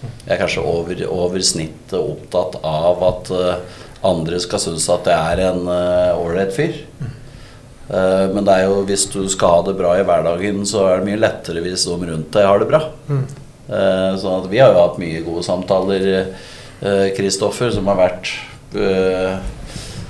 [0.00, 5.32] Jeg er kanskje over, over snittet opptatt av at uh, andre skal synes at jeg
[5.34, 6.78] er en ålreit uh, fyr.
[7.88, 11.00] Uh, men det er jo, hvis du skal ha det bra i hverdagen, så er
[11.00, 12.84] det mye lettere hvis de rundt deg har det bra.
[13.08, 13.26] Mm.
[13.68, 16.06] Eh, sånn at vi har jo hatt mye gode samtaler,
[16.80, 18.30] eh, Kristoffer, som har vært
[18.80, 19.34] eh,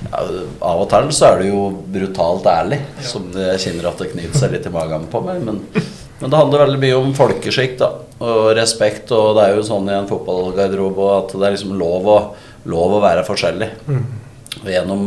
[0.09, 0.21] ja,
[0.63, 4.39] Av og til så er du jo brutalt ærlig, som jeg kjenner at det knyter
[4.39, 5.41] seg litt i magen på meg.
[5.43, 5.59] Men,
[6.21, 9.11] men det handler veldig mye om folkeskikk da, og respekt.
[9.15, 12.19] Og det er jo sånn i en fotballgarderobe at det er liksom lov å,
[12.71, 13.71] lov å være forskjellig.
[13.89, 14.05] Mm.
[14.61, 15.05] Og gjennom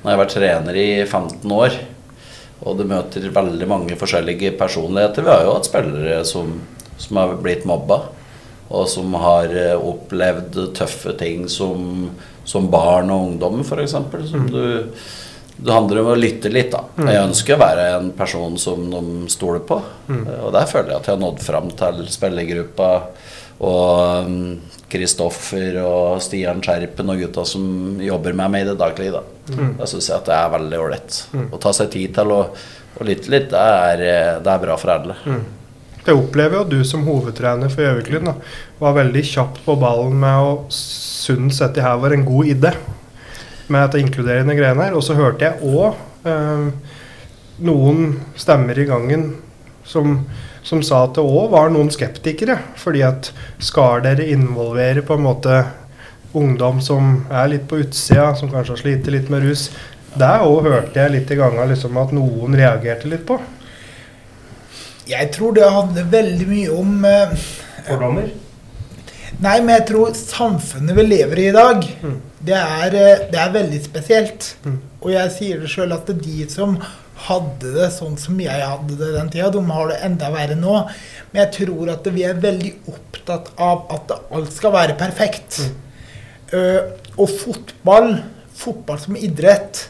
[0.00, 1.74] Nå har jeg vært trener i 15 år,
[2.64, 5.26] og du møter veldig mange forskjellige personligheter.
[5.26, 6.54] Vi har jo hatt spillere som,
[6.96, 7.98] som har blitt mobba,
[8.70, 12.08] og som har eh, opplevd tøffe ting som,
[12.48, 13.98] som barn og ungdom, f.eks.
[14.30, 14.62] Som du
[15.60, 17.10] det handler om å lytte litt, da.
[17.10, 19.76] Jeg ønsker å være en person som de stoler på.
[20.08, 20.22] Mm.
[20.46, 22.90] Og der føler jeg at jeg har nådd fram til spillergruppa
[23.60, 24.38] og um,
[24.90, 29.20] Kristoffer og Stian Skjerpen og gutta som jobber med meg i det daglige.
[29.20, 31.18] Da, da syns jeg at det er veldig ålreit.
[31.52, 32.40] Å ta seg tid til å,
[32.96, 35.18] å lytte litt, det er, eh, det er bra for alle.
[36.00, 38.32] Det opplever jo du som hovedtrener for Gjøviklund
[38.80, 42.72] var veldig kjapt på ballen med å synes at det her var en god idé.
[43.70, 44.96] Med dette inkluderende greiene her.
[44.98, 45.94] Og så hørte jeg òg
[46.28, 46.70] eh,
[47.66, 49.28] noen stemmer i gangen
[49.86, 50.24] som,
[50.66, 52.58] som sa at det òg var noen skeptikere.
[52.80, 53.30] Fordi at
[53.62, 55.62] skal dere involvere på en måte
[56.36, 59.64] ungdom som er litt på utsida, som kanskje har slitt litt med rus
[60.14, 63.38] Der òg hørte jeg litt i gangen liksom at noen reagerte litt på.
[65.10, 67.34] Jeg tror det handler veldig mye om eh,
[67.86, 68.30] Fordommer?
[69.40, 72.18] Nei, men jeg tror samfunnet vi lever i i dag, Mm.
[72.40, 74.54] Det, er, eh, det er veldig spesielt.
[74.64, 74.80] Mm.
[75.00, 76.78] Og jeg sier det sjøl at de som
[77.26, 80.76] hadde det sånn som jeg hadde det den tida, de har det enda verre nå.
[81.32, 85.60] Men jeg tror at vi er veldig opptatt av at alt skal være perfekt.
[86.56, 86.80] Eh,
[87.20, 88.14] og fotball,
[88.56, 89.84] fotball som idrett,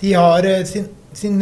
[0.00, 1.38] de har eh, sin, sin,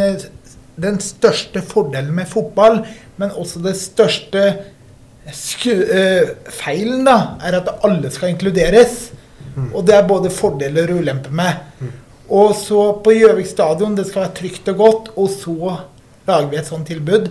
[0.76, 2.82] den største fordelen med fotball,
[3.20, 9.12] men også det største eh, feilen da, er at alle skal inkluderes.
[9.72, 11.88] Og det er både fordeler og ulemper med.
[12.32, 15.56] Og så på Gjøvik stadion, det skal være trygt og godt, og så
[16.28, 17.30] lager vi et sånt tilbud.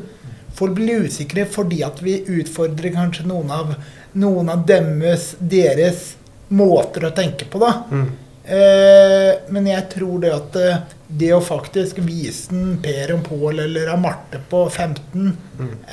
[0.56, 3.76] Folk blir usikre fordi at vi utfordrer kanskje noen av,
[4.20, 6.12] noen av deres, deres
[6.52, 7.72] måter å tenke på, da.
[7.90, 8.10] Mm.
[8.42, 10.82] Eh, men jeg tror det at eh,
[11.22, 15.32] det å faktisk vise en Per og Pål eller en Marte på 15,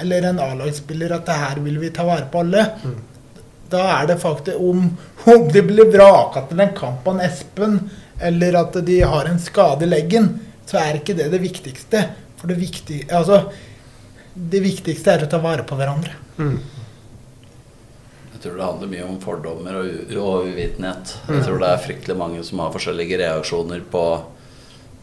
[0.02, 2.64] eller en A-lagsspiller at det her vil vi ta vare på alle,
[3.70, 4.84] da er det faktisk om,
[5.24, 7.78] om de blir vraka til en kamp av en Espen,
[8.20, 10.30] eller at de har en skade i leggen,
[10.66, 12.02] så er ikke det det viktigste.
[12.38, 13.48] For det, viktig, altså,
[14.34, 16.14] det viktigste er å ta vare på hverandre.
[16.38, 16.58] Mm.
[18.32, 21.16] Jeg tror det handler mye om fordommer og, og uvitenhet.
[21.26, 24.04] Jeg tror det er fryktelig mange som har forskjellige reaksjoner på,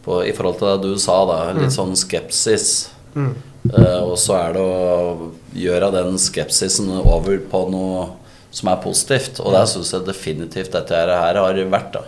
[0.06, 1.40] på I forhold til det du sa, da.
[1.58, 2.70] Litt sånn skepsis.
[3.12, 3.34] Mm.
[3.66, 8.06] Uh, og så er det å gjøre den skepsisen over på noe
[8.56, 9.40] som er positivt.
[9.44, 11.98] Og det syns jeg definitivt dette her har vært.
[11.98, 12.04] da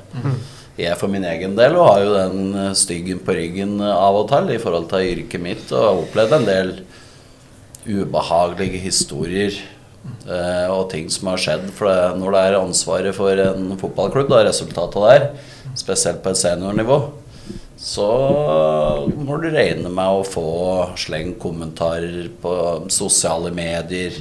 [0.78, 4.28] Jeg for min egen del og har jo den eh, styggen på ryggen av og
[4.30, 6.70] til i forhold til yrket mitt, og har opplevd en del
[7.88, 9.54] ubehagelige historier
[10.28, 11.68] eh, og ting som har skjedd.
[11.74, 15.26] For det, når det er ansvaret for en fotballklubb, da, resultatet der,
[15.78, 17.00] spesielt på et seniornivå,
[17.78, 18.06] så
[19.14, 20.46] må du regne med å få
[20.98, 22.54] slengt kommentarer på
[22.90, 24.14] sosiale medier.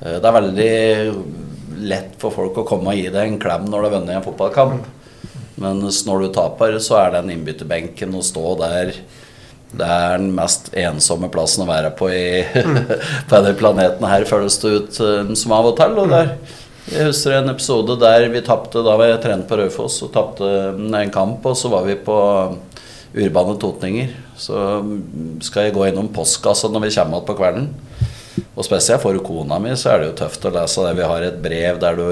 [0.00, 0.74] Eh, Det er veldig
[1.80, 4.26] lett for folk å komme og gi deg en klem når du har vunnet en
[4.26, 4.88] fotballkamp.
[5.60, 8.94] Mens når du taper, så er den innbytterbenken å stå der
[9.70, 12.40] Det er den mest ensomme plassen å være på i,
[13.28, 15.94] på denne planeten her, føles det ut eh, som av og til.
[16.00, 16.32] Og der,
[16.90, 21.14] jeg husker en episode der vi tapte Da vi trente på Raufoss og tapte en
[21.14, 22.18] kamp, og så var vi på
[23.14, 24.10] Urbane Totninger.
[24.40, 24.56] Så
[25.44, 27.70] skal jeg gå innom postkassa når vi kommer igjen på kvelden.
[28.54, 30.96] Og spesielt for kona mi så er det jo tøft å lese det.
[30.98, 32.08] Vi har et brev der du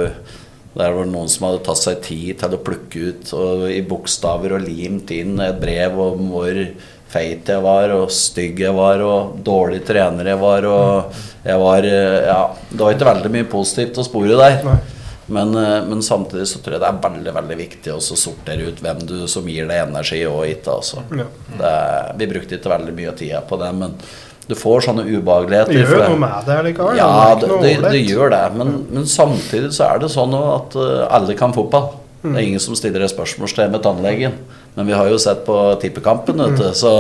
[0.79, 3.81] der var det noen som hadde tatt seg tid til å plukke ut og i
[3.83, 6.61] bokstaver og limt inn et brev om hvor
[7.09, 10.69] feit jeg var, og stygg jeg var, og dårlig trener jeg var.
[10.69, 14.63] Og jeg var Ja, det var ikke veldig mye positivt å spore der.
[15.29, 18.79] Men, eh, men samtidig så tror jeg det er veldig veldig viktig å sortere ut
[18.81, 20.77] hvem du som gir deg energi og ikke.
[20.79, 21.03] Altså.
[21.59, 21.75] Det
[22.17, 23.99] vi brukte ikke veldig mye tid på det, men
[24.49, 25.73] du får sånne ubehageligheter.
[25.77, 26.97] Det gjør noe med det likevel.
[26.97, 28.43] Ja, det, det, det gjør det.
[28.57, 31.91] Men, men samtidig så er det sånn at eh, alle kan fotball.
[31.93, 32.35] Det Mm.
[32.35, 34.33] er ingen som stiller et spørsmålstegn ved tannlegen.
[34.75, 36.57] Men vi har jo sett på tippekampen, vet Mm.
[36.59, 36.65] du.
[36.75, 36.91] Så,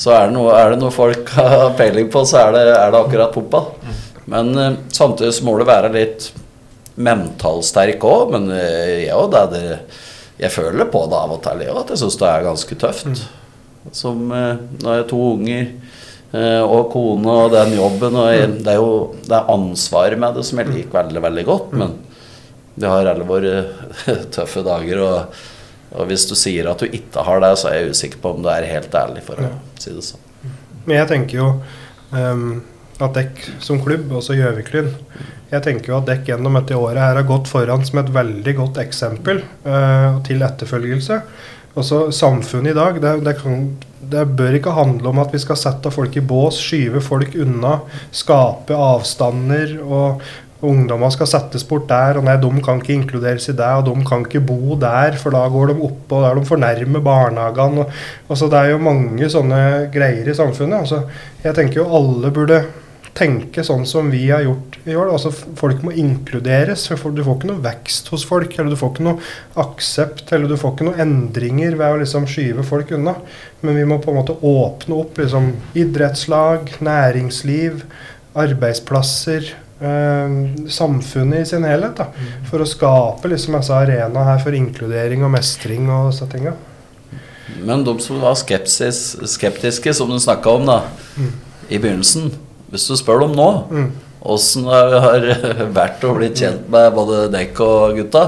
[0.00, 2.94] så er, det noe, er det noe folk har peiling på, så er det, er
[2.94, 3.66] det akkurat fotball.
[3.82, 3.98] Mm.
[4.32, 6.30] Men eh, samtidig så må du være litt
[6.96, 8.32] mentalsterk òg.
[8.36, 9.64] Men eh, jeg, òg, det,
[10.40, 12.78] jeg føler på det av og til, jeg òg, at jeg syns det er ganske
[12.86, 13.26] tøft.
[13.94, 15.68] Som når jeg har to unger
[16.34, 20.42] og kone og den jobben og jeg, Det er jo det er ansvaret med det
[20.44, 21.72] som jeg liker veldig, veldig godt.
[21.78, 21.94] Men
[22.76, 23.64] vi har alle våre
[24.34, 25.02] tøffe dager.
[25.06, 25.42] Og,
[25.96, 28.44] og hvis du sier at du ikke har det, så er jeg usikker på om
[28.44, 30.22] du er helt ærlig, for å si det sånn.
[30.86, 31.48] Men jeg tenker jo
[32.12, 32.60] um,
[33.02, 34.86] at dekk som klubb, også Gjøviklyn
[35.50, 38.54] Jeg tenker jo at dekk gjennom dette året her har gått foran som et veldig
[38.60, 41.20] godt eksempel uh, til etterfølgelse.
[41.76, 43.66] Også samfunnet i dag, det, det, kan,
[44.12, 47.78] det bør ikke handle om at vi skal sette folk i bås, skyve folk unna,
[48.14, 50.26] skape avstander og
[50.64, 54.06] Ungdommer skal settes bort der, og nei, de kan ikke inkluderes i det, og de
[54.08, 57.84] kan ikke bo der, for da går de opp og da er de fornærmer barnehagene.
[58.24, 59.60] Og, så det er jo mange sånne
[59.92, 60.86] greier i samfunnet.
[60.86, 61.02] Altså,
[61.44, 62.62] jeg tenker jo alle burde
[63.16, 65.08] tenke sånn som vi har gjort i år.
[65.14, 66.86] Altså, folk må inkluderes.
[67.00, 69.18] for Du får ikke noe vekst hos folk, eller du får ikke noe
[69.56, 73.16] aksept, eller du får ikke noe endringer ved å liksom skyve folk unna.
[73.62, 77.82] Men vi må på en måte åpne opp liksom, idrettslag, næringsliv,
[78.36, 79.54] arbeidsplasser.
[79.80, 80.36] Eh,
[80.72, 81.98] samfunnet i sin helhet.
[81.98, 82.06] Da,
[82.48, 86.54] for å skape liksom altså, arena her for inkludering og mestring og disse tinga.
[87.66, 90.82] Men de som var skepsis, skeptiske, som du snakka om da,
[91.16, 91.32] Mm.
[91.70, 92.32] i begynnelsen,
[92.76, 93.92] Hvis du spør dem nå Mm.
[94.66, 95.26] det har
[95.80, 98.24] vært å bli kjent med både dekk og gutta,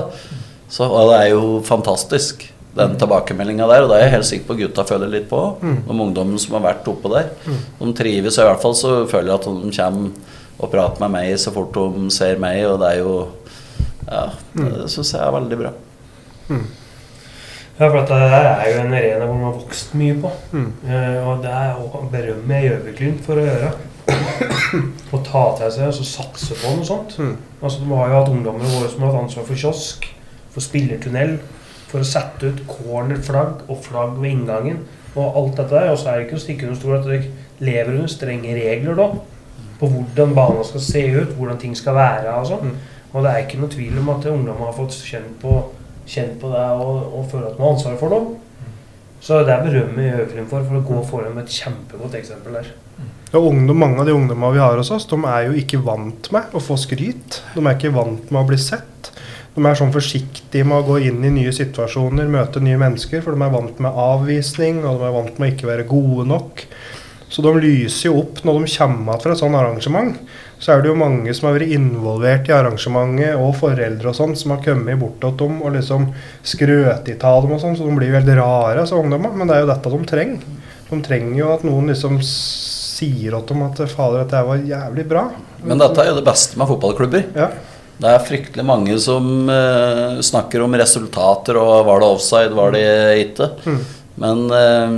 [0.71, 2.45] så og det er jo fantastisk,
[2.79, 3.83] den tilbakemeldinga der.
[3.85, 5.41] Og det er jeg helt sikker på gutta føler litt på.
[5.61, 5.79] Mm.
[5.89, 7.31] De ungdommene som har vært oppe der.
[7.81, 11.15] De trives, og i hvert fall så føler jeg at de kommer og prater med
[11.15, 13.17] meg så fort de ser meg, og det er jo
[14.09, 15.73] Ja, det syns jeg er veldig bra.
[17.79, 20.31] Ja, for dette det er jo en arena hvor man har vokst mye på.
[20.51, 20.71] Mm.
[20.89, 21.77] Eh, og det er
[22.11, 23.69] berømmer jeg Gjøvik-Lyn for å gjøre.
[24.09, 27.16] Å ta til seg og altså satse på noe sånt.
[27.21, 27.37] Mm.
[27.61, 30.09] Altså, De har jo hatt ungdommer våre som har hatt ansvar for kiosk,
[30.53, 31.38] for spillertunnel,
[31.88, 34.83] for å sette ut cornerflagg og flagg ved inngangen.
[35.14, 35.92] Og alt dette der.
[35.94, 37.33] Og så er det ikke å stikke under stol at dere
[37.64, 39.09] lever under strenge regler da.
[39.79, 42.37] På hvordan banen skal se ut, hvordan ting skal være.
[42.47, 42.75] sånn.
[42.75, 42.99] Mm.
[43.14, 45.55] Og det er ikke noe tvil om at ungdommer har fått kjent på,
[46.09, 48.37] kjent på det og, og føler at de har ansvar for noe.
[49.25, 52.61] Så det er berømmet i Høgfrim for, for å gå foran med et kjempegodt eksempel
[52.61, 52.68] der.
[53.37, 56.31] Og ungdom, mange av de ungdommene vi har hos oss, de er jo ikke vant
[56.33, 57.43] med å få skryt.
[57.53, 59.11] De er ikke vant med å bli sett.
[59.53, 63.35] De er sånn forsiktige med å gå inn i nye situasjoner, møte nye mennesker, for
[63.35, 66.62] de er vant med avvisning, og de er vant med å ikke være gode nok.
[67.29, 70.14] Så de lyser jo opp når de kommer fra et sånt arrangement.
[70.59, 74.33] Så er det jo mange som har vært involvert i arrangementet, og foreldre og sånn,
[74.38, 76.09] som har kommet bort til dem og liksom
[76.41, 79.37] skrøt av dem og sånn, så de blir veldig rare, altså ungdommene.
[79.37, 80.49] Men det er jo dette de trenger.
[80.88, 82.17] De trenger jo at noen liksom
[82.99, 85.25] sier til dem at fader, dette var jævlig bra.
[85.63, 87.29] Men dette er jo det beste med fotballklubber.
[87.39, 87.51] Ja.
[87.99, 92.85] Det er fryktelig mange som uh, snakker om resultater og var det offside, var det
[93.25, 93.51] ikke.
[93.67, 93.81] Mm.
[94.19, 94.95] Men eh,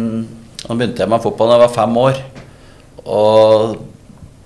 [0.65, 2.21] nå begynte jeg med fotball da jeg var fem år.
[3.05, 3.75] Og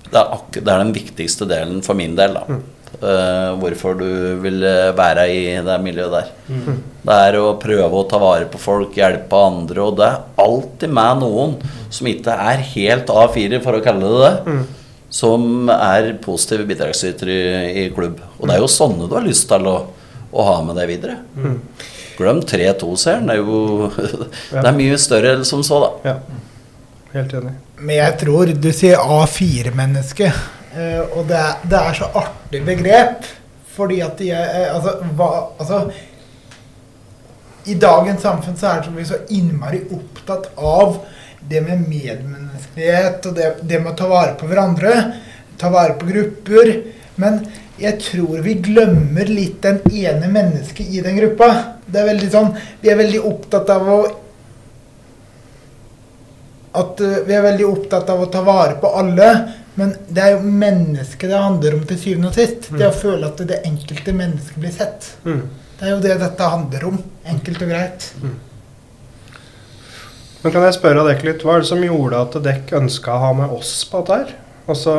[0.09, 2.35] det er, det er den viktigste delen for min del.
[2.35, 2.59] da.
[2.95, 4.07] Eh, hvorfor du
[4.43, 6.29] vil eh, være i det miljøet der.
[7.05, 9.83] Det er å prøve å ta vare på folk, hjelpe andre.
[9.83, 11.57] Og det er alltid med noen
[11.93, 14.55] som ikke er helt A4, for å kalle det det.
[15.15, 18.23] Som er positive bidragsytere i, i klubb.
[18.39, 19.75] Og det er jo sånne du har lyst til å,
[20.31, 21.19] å ha med deg videre.
[22.15, 23.27] Glem 3-2-seieren.
[23.27, 23.91] Det er jo
[24.55, 26.13] Det er mye større enn som så, da.
[26.13, 26.43] ja.
[27.15, 27.53] Helt enig.
[27.79, 30.39] Men jeg tror du sier A4-menneske, eh,
[31.15, 33.27] og det er, det er så artig begrep.
[33.75, 35.81] Fordi at de er eh, Altså, hva, altså
[37.65, 40.99] I dagens samfunn så er det som vi så innmari opptatt av
[41.45, 44.93] det med medmenneskelighet og det, det med å ta vare på hverandre.
[45.61, 46.71] Ta vare på grupper.
[47.21, 47.41] Men
[47.81, 51.49] jeg tror vi glemmer litt den ene mennesket i den gruppa.
[51.85, 53.99] Det er veldig sånn Vi er veldig opptatt av å
[56.75, 59.29] at uh, vi er veldig opptatt av å ta vare på alle,
[59.75, 62.69] men det er jo mennesket det handler om til syvende og sist.
[62.71, 65.09] Det å føle at det enkelte mennesket blir sett.
[65.27, 65.41] Mm.
[65.75, 66.99] Det er jo det dette handler om.
[67.27, 68.09] Enkelt og greit.
[70.45, 73.23] Men kan jeg spørre dere litt, hva er det som gjorde at dere ønska å
[73.23, 74.35] ha med oss på dette her?
[74.71, 74.93] Altså,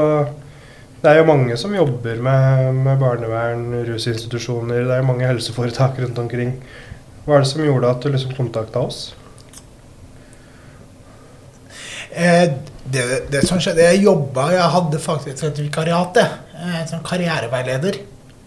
[1.03, 6.01] det er jo mange som jobber med, med barnevern, rusinstitusjoner, det er jo mange helseforetak
[6.03, 6.57] rundt omkring.
[7.25, 9.01] Hva er det som gjorde at du liksom kontakta oss?
[12.11, 12.49] Eh,
[12.92, 16.20] det, det som skjedde, jeg jobba Jeg hadde faktisk et vikariat.
[16.20, 17.99] Eh, som karriereveileder.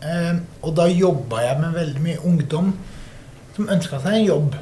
[0.01, 2.73] Eh, og da jobba jeg med veldig mye ungdom
[3.55, 4.57] som ønska seg en jobb.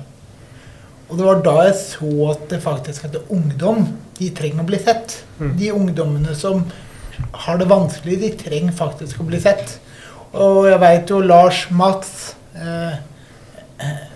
[1.07, 3.85] Og det var da jeg så at det faktisk at det ungdom
[4.17, 5.21] de trenger å bli sett.
[5.39, 5.53] Mm.
[5.59, 6.65] De ungdommene som
[7.45, 9.77] har det vanskelig, de trenger faktisk å bli sett.
[10.35, 12.97] Og jeg veit jo Lars, Mats eh,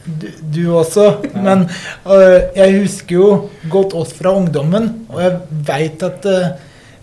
[0.06, 1.08] du, du også.
[1.36, 1.68] Men
[2.06, 3.30] uh, jeg husker jo
[3.72, 6.52] godt oss fra ungdommen, og jeg veit at uh,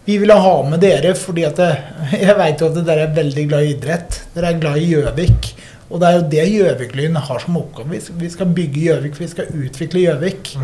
[0.08, 1.80] vi ville ha med dere fordi at øh,
[2.28, 4.22] Jeg veit jo at dere er veldig glad i idrett.
[4.32, 5.50] Dere er glad i Gjøvik.
[5.88, 8.00] Og det er jo det Gjøvik-Lyn har som oppgave.
[8.20, 10.54] Vi skal- bygge Gjøvik, vi skal utvikle Gjøvik.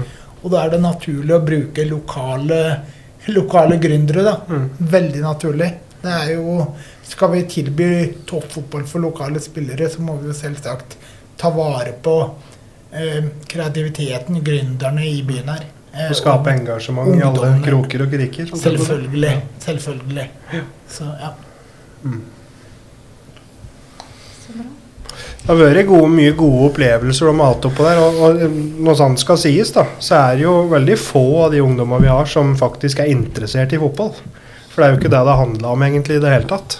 [0.43, 2.61] Og da er det naturlig å bruke lokale,
[3.33, 4.35] lokale gründere, da.
[4.49, 4.67] Mm.
[4.97, 5.71] Veldig naturlig.
[6.05, 7.89] Det er jo Skal vi tilby
[8.25, 10.97] toppfotball for lokale spillere, så må vi jo selvsagt
[11.37, 12.17] ta vare på
[12.93, 15.65] eh, kreativiteten, gründerne i byen her.
[15.95, 18.47] Eh, og skape og- engasjement i alle kroker og kriker?
[18.51, 18.63] sånn.
[18.63, 19.35] Selvfølgelig.
[19.65, 20.29] Selvfølgelig.
[20.91, 21.35] Så ja.
[22.05, 22.23] Mm.
[25.45, 27.99] Det har vært gode, mye gode opplevelser og mat oppå der.
[28.01, 28.55] Og, og
[28.87, 32.09] når sant skal sies, da, så er det jo veldig få av de ungdommene vi
[32.09, 34.15] har som faktisk er interessert i fotball.
[34.73, 36.79] For det er jo ikke det det handla om egentlig i det hele tatt.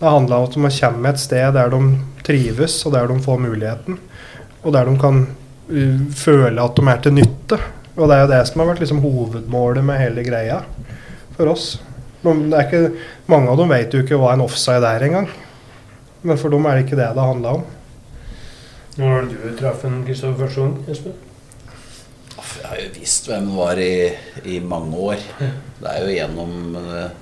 [0.00, 1.80] Det handla om at de kommer et sted der de
[2.26, 3.98] trives, og der de får muligheten.
[4.62, 7.60] Og der de kan uh, føle at de er til nytte.
[7.96, 10.62] Og det er jo det som har vært liksom hovedmålet med hele greia
[11.36, 11.74] for oss.
[12.22, 12.82] Er ikke,
[13.26, 15.28] mange av dem vet jo ikke hva en offside er engang.
[16.22, 17.64] Men for dem er det ikke det det handla om.
[18.96, 21.18] Når var det du traff en Kristoffer første gang, Jesper?
[22.52, 23.94] Jeg har jo visst hvem det var i,
[24.54, 25.24] i mange år.
[25.80, 27.21] Det er jo gjennom eh,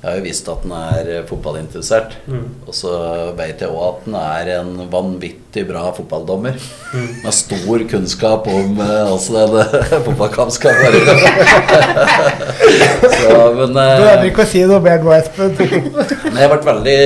[0.00, 2.14] Jeg har jo visst at han er eh, fotballinteressert.
[2.24, 2.44] Mm.
[2.64, 2.92] Og så
[3.36, 6.56] vet jeg òg at han er en vanvittig bra fotballdommer.
[6.94, 7.10] Mm.
[7.26, 11.18] Med stor kunnskap om altså hvordan en fotballkamp skal være.
[13.12, 15.52] så, men Du eh, behøver ikke å si noe mer nå, Espen.
[16.32, 16.98] men jeg ble veldig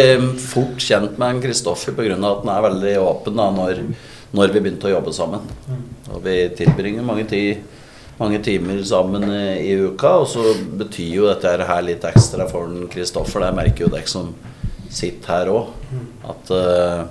[0.46, 2.14] fort kjent med en Kristoffer pga.
[2.14, 3.82] at han er veldig åpen da når,
[4.38, 5.42] når vi begynte å jobbe sammen.
[6.14, 7.42] Og vi tilbringer mange, ti,
[8.20, 12.70] mange timer sammen i, i uka, og så betyr jo dette her litt ekstra for
[12.70, 13.44] den Kristoffer.
[13.44, 14.32] Det merker jo dere som
[14.94, 15.72] sitter her òg.
[16.30, 17.02] At, eh,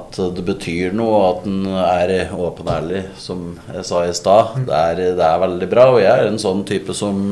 [0.00, 3.44] at det betyr noe at en er åpen og ærlig, som
[3.74, 4.56] jeg sa i stad.
[4.68, 5.90] Det, det er veldig bra.
[5.92, 7.22] Og jeg er en sånn type som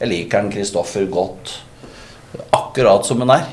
[0.00, 1.58] Jeg liker en Kristoffer godt
[2.54, 3.46] akkurat som hun er.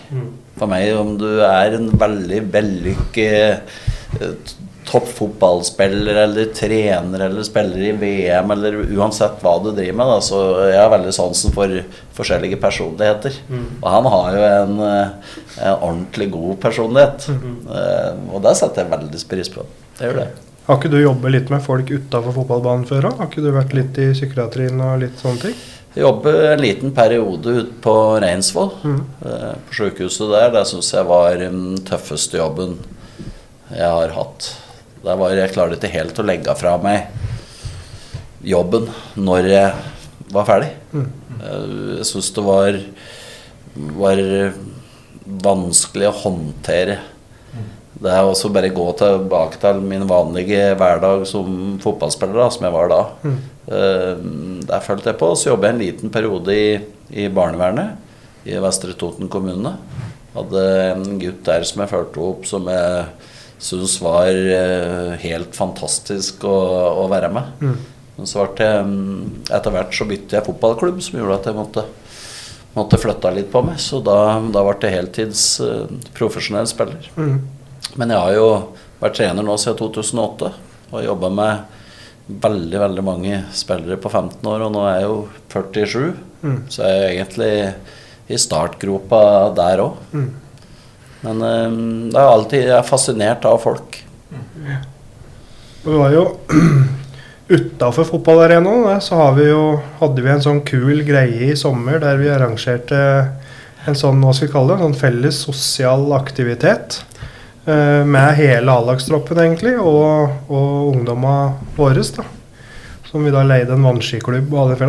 [0.58, 4.52] For meg, om du er en veldig vellykket eh,
[4.92, 10.42] toppfotballspiller eller trener eller spiller i VM eller uansett hva du driver med, da, så
[10.68, 11.76] jeg har veldig sansen for
[12.18, 13.38] forskjellige personligheter.
[13.80, 17.30] Og han har jo en, eh, en ordentlig god personlighet.
[17.32, 19.66] Eh, Og det setter jeg veldig pris på.
[19.98, 20.30] Det gjør det.
[20.68, 23.16] Har ikke du jobbet litt med folk utafor fotballbanen før Da?
[23.18, 25.56] Har ikke du vært litt i psykiatrien og litt sånne ting?
[25.96, 29.00] Jeg jobber en liten periode ute på Reinsvoll, mm.
[29.26, 30.52] eh, på sykehuset der.
[30.54, 32.78] Det syns jeg var den tøffeste jobben
[33.72, 34.52] jeg har hatt.
[35.04, 37.08] Der var Jeg klarte ikke helt å legge fra meg
[38.46, 38.88] jobben
[39.22, 39.72] når jeg
[40.34, 40.72] var ferdig.
[40.96, 42.78] Eh, Jeg syns det var,
[44.02, 44.22] var
[45.46, 47.00] vanskelig å håndtere.
[48.02, 52.74] Det er også bare gå tilbake til min vanlige hverdag som fotballspiller, da, som jeg
[52.74, 53.02] var da.
[53.70, 54.16] Eh,
[54.66, 55.34] Der følte jeg på.
[55.38, 56.80] Så jobbet jeg en liten periode i,
[57.14, 57.98] i barnevernet
[58.50, 59.76] i Vestre Toten kommune.
[60.34, 60.64] Hadde
[60.96, 63.06] en gutt der som jeg fulgte opp, som jeg
[63.62, 66.58] syns var eh, helt fantastisk å,
[67.04, 67.56] å være med.
[68.18, 71.58] Men så ble jeg mm, Etter hvert så bytte jeg fotballklubb, som gjorde at jeg
[71.58, 71.86] måtte
[72.74, 73.80] måtte flytte litt på meg.
[73.84, 77.10] Så da, da ble jeg heltids eh, profesjonell spiller.
[78.00, 78.50] Men jeg har jo
[79.02, 80.52] vært trener nå siden 2008
[80.92, 81.80] og jobba med
[82.42, 85.18] veldig veldig mange spillere på 15 år, og nå er jeg jo
[85.52, 86.06] 47.
[86.72, 87.52] Så jeg er egentlig
[88.32, 89.22] i startgropa
[89.58, 89.98] der òg.
[91.26, 91.68] Men eh,
[92.14, 94.02] det er alltid, jeg er fascinert av folk.
[95.84, 96.26] det var jo
[97.56, 102.30] utafor fotballarenaen, så vi jo, hadde vi en sånn kul greie i sommer der vi
[102.32, 103.00] arrangerte
[103.90, 107.02] en sånn hva skal vi kalle det, en sånn felles sosial aktivitet.
[107.66, 112.04] eh, med hele A-lagstroppen, egentlig, og, og ungdomma våre.
[112.04, 114.54] Som vi da leide en vannskiklubb.
[114.54, 114.80] Og det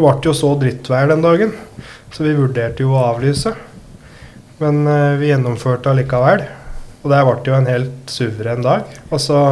[0.00, 1.54] ble jo så drittvær den dagen,
[2.12, 3.54] så vi vurderte jo å avlyse.
[4.62, 6.46] Men eh, vi gjennomførte allikevel.
[7.04, 8.88] Og det ble jo en helt suveren dag.
[9.14, 9.42] Altså,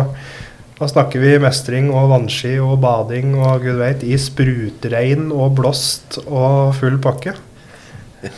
[0.75, 6.19] da snakker vi mestring og vannski og bading og gud veit, i sprutregn og blåst
[6.27, 7.37] og full pakke.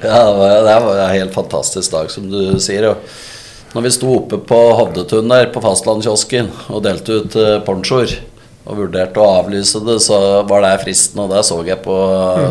[0.00, 2.86] Ja, det var, en helt fantastisk dag, som du sier.
[2.88, 8.14] Og når vi sto oppe på Hovdetun der på fastlandskiosken og delte ut eh, ponchoer
[8.66, 11.98] og vurderte å avlyse det, så var det fristende, og det så jeg på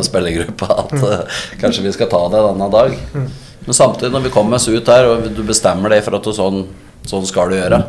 [0.05, 2.95] spillergruppa, at eh, kanskje vi skal ta det denne dag.
[3.65, 6.33] Men samtidig, når vi kommer oss ut her, og du bestemmer deg for at du
[6.37, 6.65] sånn,
[7.09, 7.81] sånn skal du gjøre,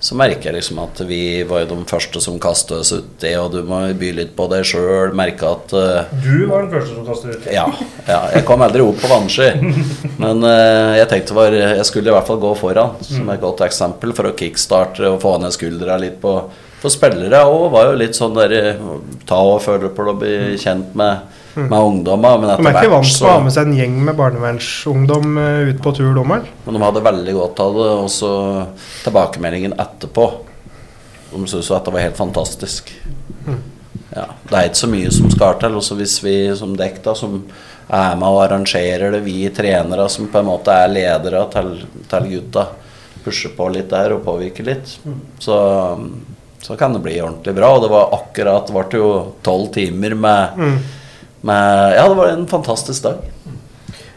[0.00, 3.58] så merker jeg liksom at vi var de første som kastet oss uti, og du
[3.68, 5.12] må by litt på deg sjøl.
[5.18, 7.50] Merke at uh, Du var den første som kastet ut.
[7.52, 7.66] ja,
[8.08, 9.50] ja, jeg kom aldri opp på vannski.
[10.22, 13.60] Men uh, jeg tenkte var, jeg skulle i hvert fall gå foran, som et godt
[13.66, 16.38] eksempel, for å kickstarte og få ned skuldra litt på
[16.80, 18.78] For spillere òg var jo litt sånn der eh,
[19.28, 22.38] Ta og føle på og bli kjent med, med ungdommer.
[22.38, 25.70] Men De er ikke vant til å ha med seg en gjeng med barnevernsungdom eh,
[25.70, 26.46] ut på tur, dommeren.
[26.66, 27.90] Men de hadde veldig godt av det.
[28.04, 28.32] Og så
[29.04, 30.28] tilbakemeldingen etterpå.
[31.30, 32.94] De syntes jo at det var helt fantastisk.
[34.10, 35.76] Ja, det er ikke så mye som skal til.
[35.78, 37.40] Også hvis vi som dekk da, som
[37.90, 41.72] er med og arrangerer det, vi trenere som på en måte er ledere til,
[42.10, 42.66] til gutta,
[43.24, 44.94] pusher på litt der og påvirker litt,
[45.42, 45.58] så,
[46.62, 47.72] så kan det bli ordentlig bra.
[47.76, 49.10] Og det var akkurat Det ble jo
[49.46, 50.64] tolv timer med,
[51.42, 53.16] med Ja, det var en fantastisk dag.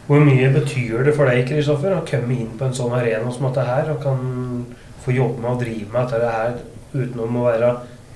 [0.07, 3.45] Hvor mye betyr det for deg Kristoffer, å komme inn på en sånn arena som
[3.47, 4.65] dette her, og kan
[5.05, 6.57] få jobbe med og drive med dette her
[6.93, 7.69] utenom å være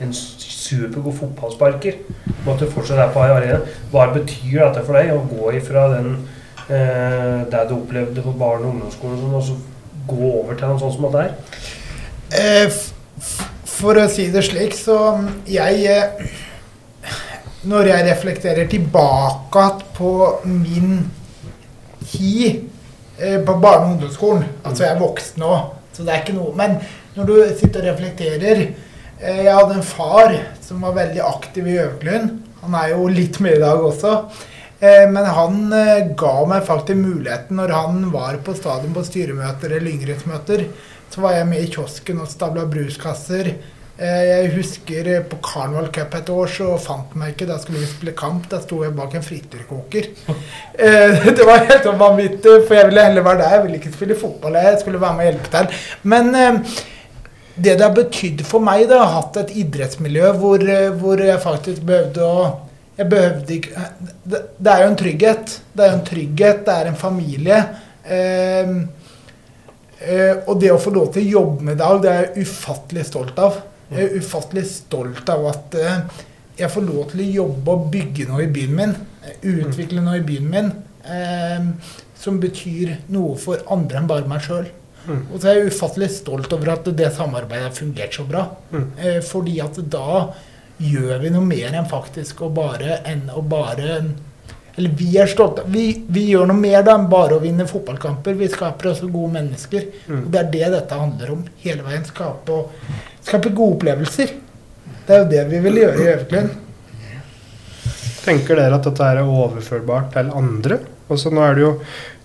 [0.04, 2.02] en supergod fotballsparker?
[2.44, 3.62] Og at du fortsatt er på arena.
[3.94, 6.12] Hva betyr dette for deg, å gå ifra den
[6.68, 10.80] eh, det du opplevde på barne- og ungdomsskolen, og sånn, så gå over til noe
[10.84, 11.32] sånt som dette her?
[12.36, 12.92] Eh, f-
[13.24, 13.48] f-
[13.78, 15.00] For å si det slik, så
[15.48, 16.28] jeg eh,
[17.68, 19.64] Når jeg reflekterer tilbake
[19.98, 20.12] på
[20.48, 21.00] min
[22.08, 22.62] tid
[23.20, 25.54] eh, på barne- og ungdomsskolen Altså, jeg er voksen nå,
[25.92, 26.78] så det er ikke noe Men
[27.18, 31.78] når du sitter og reflekterer eh, Jeg hadde en far som var veldig aktiv i
[31.80, 32.38] Øverklund.
[32.62, 34.14] Han er jo litt med i dag også.
[34.80, 35.62] Eh, men han
[36.20, 40.68] ga meg faktisk muligheten når han var på stadion på styremøter eller yngresmøter.
[41.10, 43.56] Så var jeg med i kiosken og stabla bruskasser.
[43.98, 47.48] Eh, jeg husker eh, på Carnival Cup et år så fant meg ikke.
[47.50, 48.46] Da skulle vi spille kamp.
[48.52, 50.12] Da sto jeg bak en frityrkoker.
[50.78, 53.56] Eh, det var helt sånn vanvittig, for jeg ville heller være der.
[53.56, 54.60] Jeg ville ikke spille fotball.
[54.62, 55.80] Jeg skulle være med og hjelpe til.
[56.14, 56.30] Men
[57.58, 60.62] det det har betydd for meg, det har hatt et idrettsmiljø hvor,
[61.02, 62.44] hvor jeg faktisk behøvde å
[62.98, 63.88] jeg behøvde ikke
[64.26, 65.56] det, det er jo en trygghet.
[65.74, 67.58] Det er jo en trygghet, det er en familie.
[68.06, 68.72] Eh,
[70.02, 72.48] eh, og det å få lov til å jobbe med i dag, det er jeg
[72.48, 73.60] ufattelig stolt av.
[73.92, 76.02] Jeg er ufattelig stolt av at eh,
[76.58, 78.98] jeg får lov til å jobbe og bygge noe i byen min.
[79.46, 80.74] Utvikle noe i byen min
[81.06, 81.70] eh,
[82.18, 84.68] som betyr noe for andre enn bare meg sjøl.
[85.08, 88.44] Og så er jeg ufattelig stolt over at det samarbeidet har fungert så bra.
[89.00, 90.34] Eh, fordi at da
[90.84, 94.02] gjør vi noe mer enn faktisk å bare enn å bare
[94.78, 95.64] Eller vi er stolte.
[95.74, 98.36] Vi, vi gjør noe mer da enn bare å vinne fotballkamper.
[98.38, 99.88] Vi skaper også gode mennesker.
[100.20, 102.06] Og det er det dette handler om hele veien.
[102.06, 102.60] Skape,
[103.26, 104.36] skape gode opplevelser.
[105.08, 106.54] Det er jo det vi vil gjøre i Øverklund.
[108.28, 110.80] Tenker dere at dette er overførbart til andre?
[111.10, 111.74] Også Nå er det jo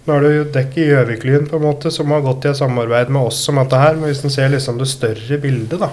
[0.02, 2.58] nå er det jo dekk i Gjøviklyn på en måte som har gått i et
[2.58, 3.94] samarbeid med oss om dette her.
[3.94, 5.92] Men hvis en ser liksom det større bildet, da.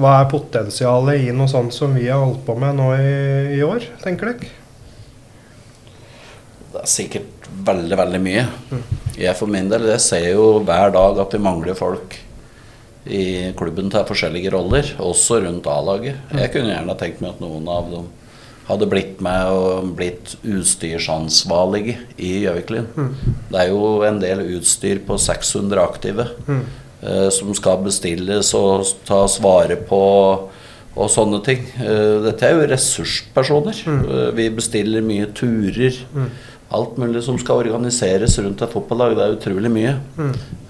[0.00, 3.12] Hva er potensialet i noe sånt som vi har holdt på med nå i,
[3.54, 4.59] i år, tenker dere?
[6.80, 8.42] Det er sikkert veldig, veldig mye.
[9.20, 12.14] Jeg for min del jeg ser jo hver dag at vi mangler folk
[13.04, 16.16] i klubben til forskjellige roller, også rundt A-laget.
[16.32, 18.06] Jeg kunne gjerne tenkt meg at noen av dem
[18.70, 22.88] hadde blitt med og blitt utstyrsansvarlige i Gjøviklyn.
[23.50, 29.36] Det er jo en del utstyr på 600 aktive eh, som skal bestilles og tas
[29.44, 30.00] vare på
[31.00, 31.66] og sånne ting.
[31.78, 33.82] Eh, dette er jo ressurspersoner.
[33.86, 35.98] Eh, vi bestiller mye turer.
[36.70, 39.16] Alt mulig som skal organiseres rundt et fotballag.
[39.18, 39.94] Det er utrolig mye.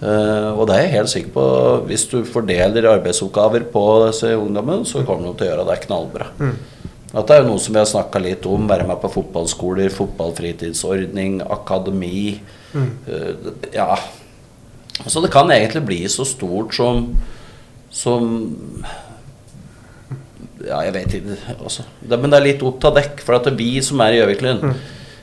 [0.01, 1.47] Eh, og det er jeg helt sikker på.
[1.91, 6.31] Hvis du fordeler arbeidsoppgaver på disse ungdommene, så kommer de til å gjøre det knallbra.
[7.11, 8.69] Dette er jo noe som vi har snakka litt om.
[8.71, 12.39] Være med på fotballskoler, fotballfritidsordning, akademi.
[12.73, 13.91] Eh, ja.
[15.05, 17.11] Så det kan egentlig bli så stort som
[17.91, 18.25] som
[20.61, 21.37] Ja, jeg vet ikke.
[21.59, 21.85] Altså.
[22.01, 23.23] Det, men det er litt opp til dekk.
[23.25, 24.61] For at det vi som er i Gjøviklyn,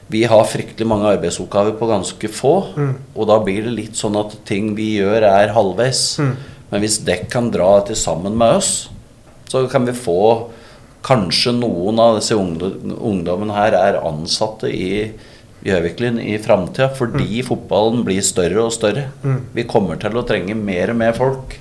[0.07, 2.53] vi har fryktelig mange arbeidsoppgaver på ganske få.
[3.15, 6.19] Og da blir det litt sånn at ting vi gjør, er halvveis.
[6.69, 8.71] Men hvis dekk kan dra til sammen med oss,
[9.47, 10.19] så kan vi få
[11.07, 15.13] Kanskje noen av disse ungdommene her er ansatte i
[15.63, 19.05] Gjøviklyn i framtida fordi fotballen blir større og større.
[19.55, 21.55] Vi kommer til å trenge mer og mer folk.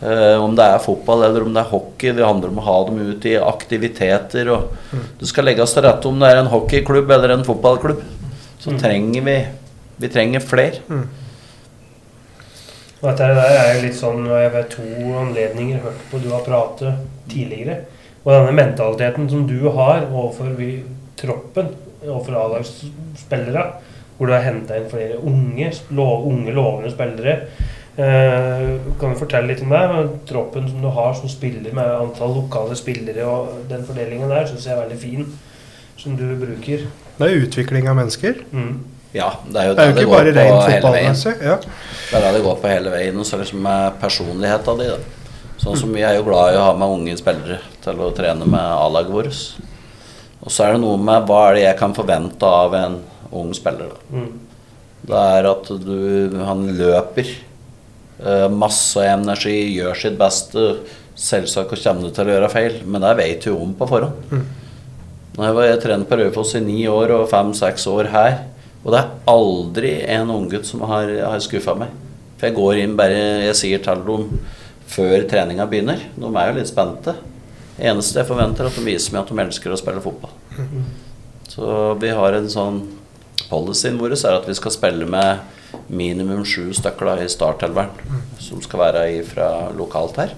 [0.00, 2.12] Eh, om det er fotball eller om det er hockey.
[2.12, 4.50] Det handler om å ha dem ut i aktiviteter.
[4.52, 8.02] Og det skal legges til rette om det er en hockeyklubb eller en fotballklubb.
[8.60, 9.38] Så trenger vi
[9.96, 10.82] Vi trenger flere.
[13.00, 14.84] Og dette der er jo litt sånn jeg ved to
[15.22, 16.98] anledninger hørt på du har pratet
[17.32, 17.78] tidligere.
[18.26, 20.82] Og denne mentaliteten som du har overfor vi,
[21.16, 21.70] troppen,
[22.02, 23.64] overfor A-lagsspillere,
[24.18, 27.38] hvor du har henta inn flere unge, lov, unge lovende spillere.
[27.96, 29.84] Eh, kan du fortelle litt om det?
[30.28, 34.66] Troppen som du har som spiller med antall lokale spillere og den fordelingen der, syns
[34.68, 35.30] jeg er veldig fin.
[35.96, 36.84] Som du bruker.
[37.16, 38.42] Det er utvikling av mennesker.
[38.52, 38.74] Mm.
[39.16, 41.32] Ja, det er jo Det er jo det ikke bare rein fotballmessig.
[41.40, 41.56] Ja.
[41.56, 43.16] Det er det det går på hele veien.
[43.16, 44.98] Og så liksom med personligheta di, Da.
[45.56, 48.44] Sånn som vi er jo glad i å ha med unge spillere til å trene
[48.44, 49.38] med A-laget vårt.
[50.44, 52.98] Og så er det noe med hva er det jeg kan forvente av en
[53.32, 53.88] ung spiller.
[53.88, 54.20] Da.
[54.20, 54.28] Mm.
[55.06, 55.96] Det er at du,
[56.44, 57.32] han løper
[58.52, 60.62] masse energi, gjør sitt beste.
[61.16, 64.36] Selvsagt kommer du til å gjøre feil, men det vet du om på forhånd.
[65.36, 68.38] Nå har jeg trent på Raufoss i ni år og fem-seks år her.
[68.84, 71.92] Og det er aldri en unggutt som har, har skuffa meg.
[72.36, 74.28] For jeg går inn bare Jeg sier til dem
[74.86, 76.04] før treninga begynner.
[76.16, 77.16] De er jo litt spente.
[77.76, 80.32] Det eneste jeg forventer, er at de viser meg at de elsker å spille fotball.
[81.50, 81.66] Så
[82.00, 82.80] vi har en sånn
[83.46, 85.42] Policyen vår er at vi skal spille med
[85.88, 87.92] minimum sju stykker da, i startelveren.
[88.42, 90.34] Som skal være fra lokalt her.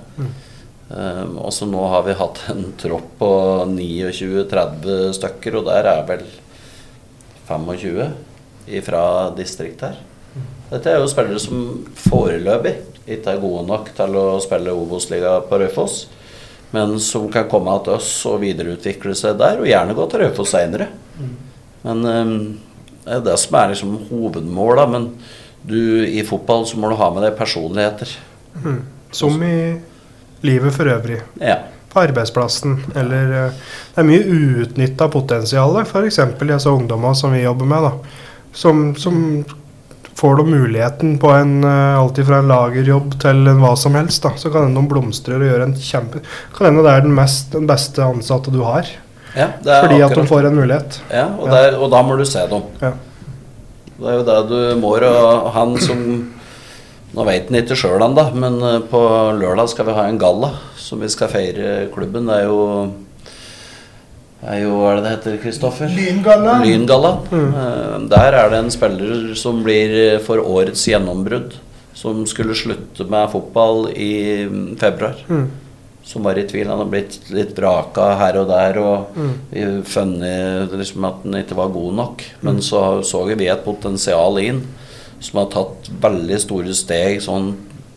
[0.89, 3.33] Um, og så nå har vi hatt en tropp på
[3.75, 6.25] 29-30 stykker, og der er vel
[7.49, 9.03] 25 fra
[9.37, 10.05] distriktet her.
[10.69, 12.75] Dette er jo spillere som foreløpig
[13.09, 16.03] ikke er gode nok til å spille Obos-liga på Raufoss,
[16.77, 20.53] men som kan komme til oss og videreutvikle seg der, og gjerne gå til Raufoss
[20.53, 20.91] seinere.
[21.85, 22.35] Men um,
[23.09, 24.93] det er det som er liksom hovedmålet.
[24.93, 25.09] Men
[25.69, 28.13] du, i fotball så må du ha med deg personligheter.
[29.11, 29.59] Som i
[30.47, 31.21] livet for øvrig.
[31.41, 31.59] Ja.
[31.89, 32.75] på arbeidsplassen.
[33.01, 33.61] Eller eh,
[33.95, 36.21] det er mye uutnytta potensial, f.eks.
[36.43, 37.87] disse ungdommene som vi jobber med.
[37.87, 39.17] da, Som, som
[40.19, 44.21] får de muligheten på en eh, alt fra en lagerjobb til en hva som helst,
[44.27, 46.23] da, så kan hende de blomstrer og gjør en kjempe
[46.57, 48.91] Kan hende det er den, mest, den beste ansatte du har.
[49.37, 51.01] Ja, det er Fordi at de får en mulighet.
[51.13, 51.55] Ja, og, Ja.
[51.55, 52.63] Der, og da må du se dem.
[52.81, 52.93] Ja.
[53.99, 54.95] Det er jo det du må.
[54.97, 56.03] Og han som
[57.09, 59.01] Nå vet han ikke sjøl ennå, men eh, på
[59.41, 62.29] lørdag skal vi ha en galla som vi skal feire klubben.
[62.29, 62.59] Det er jo
[64.45, 65.89] er jo, Hva er det det heter, Kristoffer?
[65.91, 66.59] Lyngalla.
[66.63, 67.15] Lyngalla.
[67.33, 68.05] Mm.
[68.13, 71.57] Der er det en spiller som blir eh, for årets gjennombrudd.
[71.99, 75.19] Som skulle slutte med fotball i mm, februar.
[75.27, 75.49] Mm.
[76.09, 76.71] Som var i tvil.
[76.73, 78.79] Han har blitt litt vraka her og der.
[78.81, 79.83] Og Mm.
[79.85, 82.25] funnet liksom at han ikke var god nok.
[82.43, 84.63] Men så så vi et potensial inn
[85.21, 87.53] som har tatt veldig store steg sånn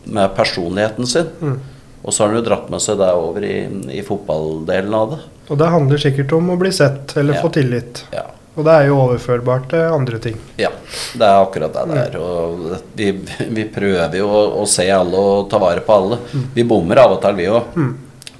[0.06, 1.28] med personligheten sin.
[1.40, 1.58] Mm.
[2.04, 3.56] Og så har han jo dratt med seg det over i,
[3.94, 5.18] i fotballdelen av det.
[5.50, 7.42] Og det handler sikkert om å bli sett eller Ja.
[7.42, 8.04] få tillit.
[8.12, 8.24] Ja.
[8.56, 10.34] Og det er jo overførbart til andre ting.
[10.60, 10.68] Ja,
[11.16, 12.18] det er akkurat det det er.
[12.20, 13.06] Og vi,
[13.48, 16.18] vi prøver jo å, å se alle og ta vare på alle.
[16.54, 17.62] Vi bommer av og til, vi òg.
[17.76, 17.94] Mm.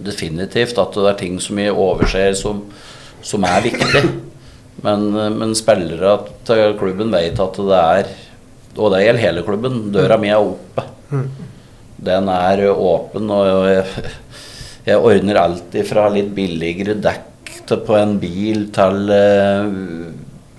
[0.05, 2.65] Definitivt at det er ting som vi overser som,
[3.25, 4.03] som er viktig.
[4.83, 6.17] Men, men spillere
[6.49, 8.09] til klubben vet at det er
[8.81, 9.83] Og det gjelder hele klubben.
[9.93, 10.87] Døra mi er oppe.
[11.13, 11.27] Mm.
[12.03, 14.07] Den er åpen, og jeg,
[14.89, 19.77] jeg ordner alltid fra litt billigere dekk til, på en bil til eh,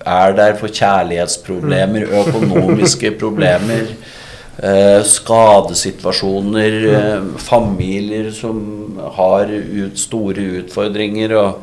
[0.04, 3.92] er der for kjærlighetsproblemer, økonomiske problemer,
[4.62, 11.34] eh, skadesituasjoner, eh, familier som har ut, store utfordringer.
[11.40, 11.60] Og,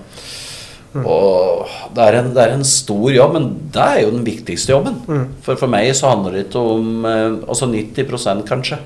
[1.06, 4.74] og det, er en, det er en stor jobb, men det er jo den viktigste
[4.76, 4.98] jobben.
[5.08, 5.28] Mm.
[5.46, 8.82] For for meg så handler det ikke om eh, Altså 90% kanskje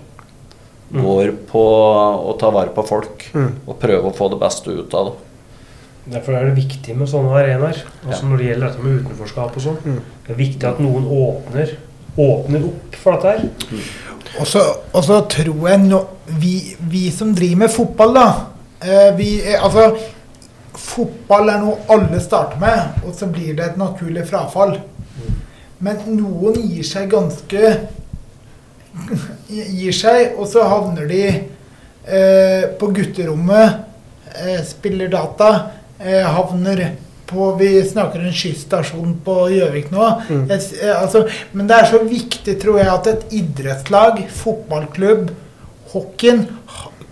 [0.95, 1.61] går på
[2.29, 3.49] å ta vare på folk Mm.
[3.67, 5.15] og prøve å få det beste ut av det.
[6.13, 7.79] Derfor er det viktig med sånne arenaer.
[8.05, 8.29] Altså Ja.
[8.29, 9.79] Når det gjelder dette med utenforskap og sånn.
[9.83, 9.97] Mm.
[10.27, 11.73] Det er viktig at noen åpner,
[12.15, 13.85] åpner opp for dette her.
[14.39, 16.01] Og så, og så tror jeg no,
[16.39, 16.57] vi,
[16.91, 18.27] vi som driver med fotball, da
[18.83, 19.95] eh, vi, eh, Altså,
[20.75, 24.77] fotball er noe alle starter med, og så blir det et naturlig frafall.
[25.83, 27.75] Men noen gir seg ganske
[29.51, 33.81] Gir seg, og så havner de eh, på gutterommet,
[34.39, 35.49] eh, spiller data,
[35.99, 36.85] eh, havner
[37.29, 40.09] på Vi snakker en skysstasjon på Gjøvik nå.
[40.29, 40.43] Mm.
[40.51, 45.31] Jeg eh, altså, men det er så viktig, tror jeg, at et idrettslag, fotballklubb,
[45.95, 46.45] hockeyen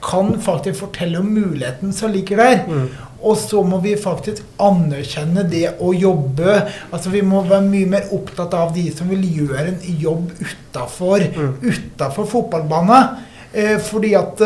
[0.04, 2.64] kan faktisk fortelle om muligheten som ligger der.
[2.68, 2.88] Mm.
[3.24, 6.58] Og så må vi faktisk anerkjenne det å jobbe.
[6.92, 11.24] Altså Vi må være mye mer opptatt av de som vil gjøre en jobb utafor
[11.32, 11.54] Mm.
[11.64, 13.16] utenfor fotballbanen.
[13.54, 14.42] Eh, fordi at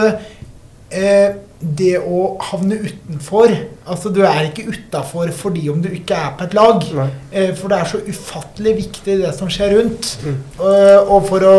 [0.91, 3.55] eh, det å havne utenfor
[3.87, 6.83] Altså Du er ikke utafor fordi om du ikke er på et lag.
[7.31, 10.11] Eh, for det er så ufattelig viktig det som skjer rundt.
[10.25, 10.37] Mm.
[10.59, 11.55] Uh, og for å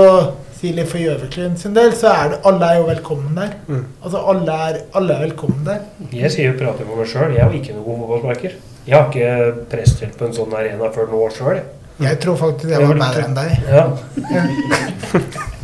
[0.58, 3.52] si litt for Gjøviklund sin del, så er det alle er jo velkommen der.
[3.68, 3.84] Mm.
[4.02, 5.84] Altså alle er, alle er velkommen der.
[6.12, 7.36] Jeg sier jo prater for meg sjøl.
[7.36, 8.56] Jeg er jo ikke noen god fotballsparker.
[8.88, 11.60] Jeg har ikke prestert på en sånn arena før nå sjøl.
[11.98, 13.50] Jeg tror faktisk jeg var var bedre enn deg.
[13.68, 15.48] Ja.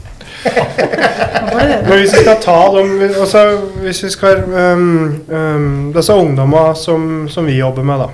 [0.44, 3.42] Men hvis vi skal ta dem altså,
[3.80, 4.84] Hvis vi skal um,
[5.28, 8.10] um, Disse ungdommene som, som vi jobber med, da.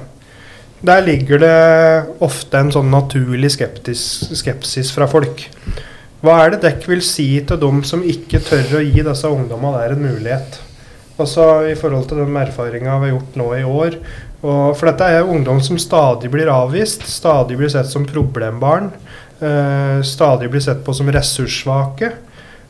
[0.81, 1.57] Der ligger det
[2.25, 4.03] ofte en sånn naturlig skeptis,
[4.39, 5.43] skepsis fra folk.
[6.25, 9.83] Hva er det dere vil si til dem som ikke tør å gi disse ungdommene
[9.83, 10.57] der en mulighet?
[11.21, 13.99] Altså i forhold til den erfaringa vi har gjort nå i år.
[14.41, 18.89] Og, for dette er ungdom som stadig blir avvist, stadig blir sett som problembarn.
[19.43, 22.13] Eh, stadig blir sett på som ressurssvake.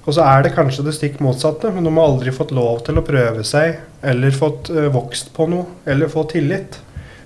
[0.07, 2.99] Og så er det kanskje det stikk motsatte, men de har aldri fått lov til
[2.99, 6.81] å prøve seg, eller fått eh, vokst på noe, eller få tillit.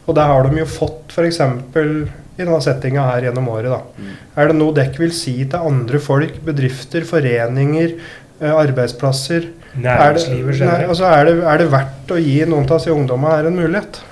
[0.05, 1.40] Og det har de jo fått f.eks.
[1.40, 3.70] i denne settinga her gjennom året.
[3.72, 4.11] da.
[4.36, 7.95] Er det noe dere vil si til andre folk, bedrifter, foreninger,
[8.40, 9.53] eh, arbeidsplasser?
[9.74, 10.88] Er Næringslivet generelt.
[10.92, 14.03] altså er, det, er det verdt å gi noen av disse ungdommene her en mulighet?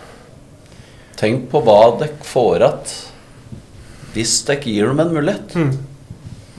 [1.18, 2.95] Tenk på hva dere får igjen
[4.13, 5.55] hvis dere gir dem en mulighet.
[5.57, 5.73] Mm.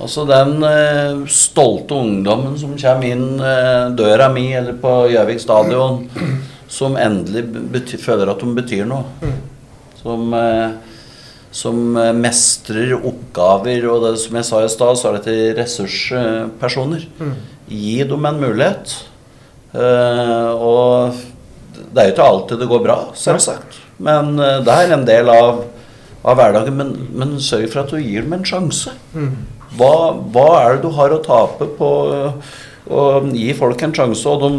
[0.03, 6.07] Altså den eh, stolte ungdommen som kommer inn eh, døra mi eller på Gjøvik stadion,
[6.67, 9.05] som endelig bety føler at de betyr noe.
[9.21, 9.37] Mm.
[10.01, 10.97] Som, eh,
[11.53, 17.05] som eh, mestrer oppgaver, og det, som jeg sa i stad, så er dette ressurspersoner.
[17.21, 17.35] Mm.
[17.69, 18.97] Gi dem en mulighet.
[19.73, 21.21] Eh, og
[21.93, 23.79] det er jo ikke alltid det går bra, selvsagt.
[24.03, 25.63] Men eh, det er en del av,
[26.23, 26.77] av hverdagen.
[26.79, 28.95] Men, men sørg for at du gir dem en sjanse.
[29.13, 29.33] Mm.
[29.77, 29.93] Hva,
[30.33, 31.89] hva er det du har å tape på
[32.83, 34.51] å gi folk en sjanse, og de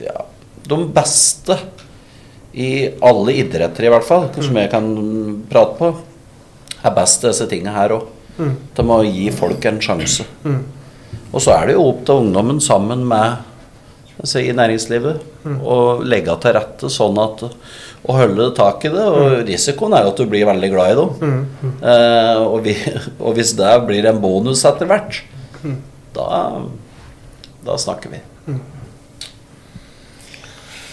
[0.00, 0.24] ja,
[0.70, 1.56] de beste
[2.52, 2.70] i
[3.06, 4.88] alle idretter, i hvert fall, som jeg kan
[5.50, 5.90] prate på,
[6.80, 8.08] er best disse tingene her òg.
[8.40, 8.54] Mm.
[8.76, 10.24] De må gi folk en sjanse.
[10.46, 10.62] Mm.
[11.30, 13.44] Og så er det jo opp til ungdommen sammen med
[14.18, 17.44] altså, i næringslivet å legge til rette sånn at
[18.08, 19.06] å holde tak i det.
[19.12, 21.10] Og risikoen er jo at du blir veldig glad i dem.
[21.20, 21.72] Mm.
[21.82, 22.76] Eh, og, vi,
[23.24, 25.20] og hvis det blir en bonus etter hvert,
[26.16, 26.28] da,
[27.66, 28.22] da snakker vi.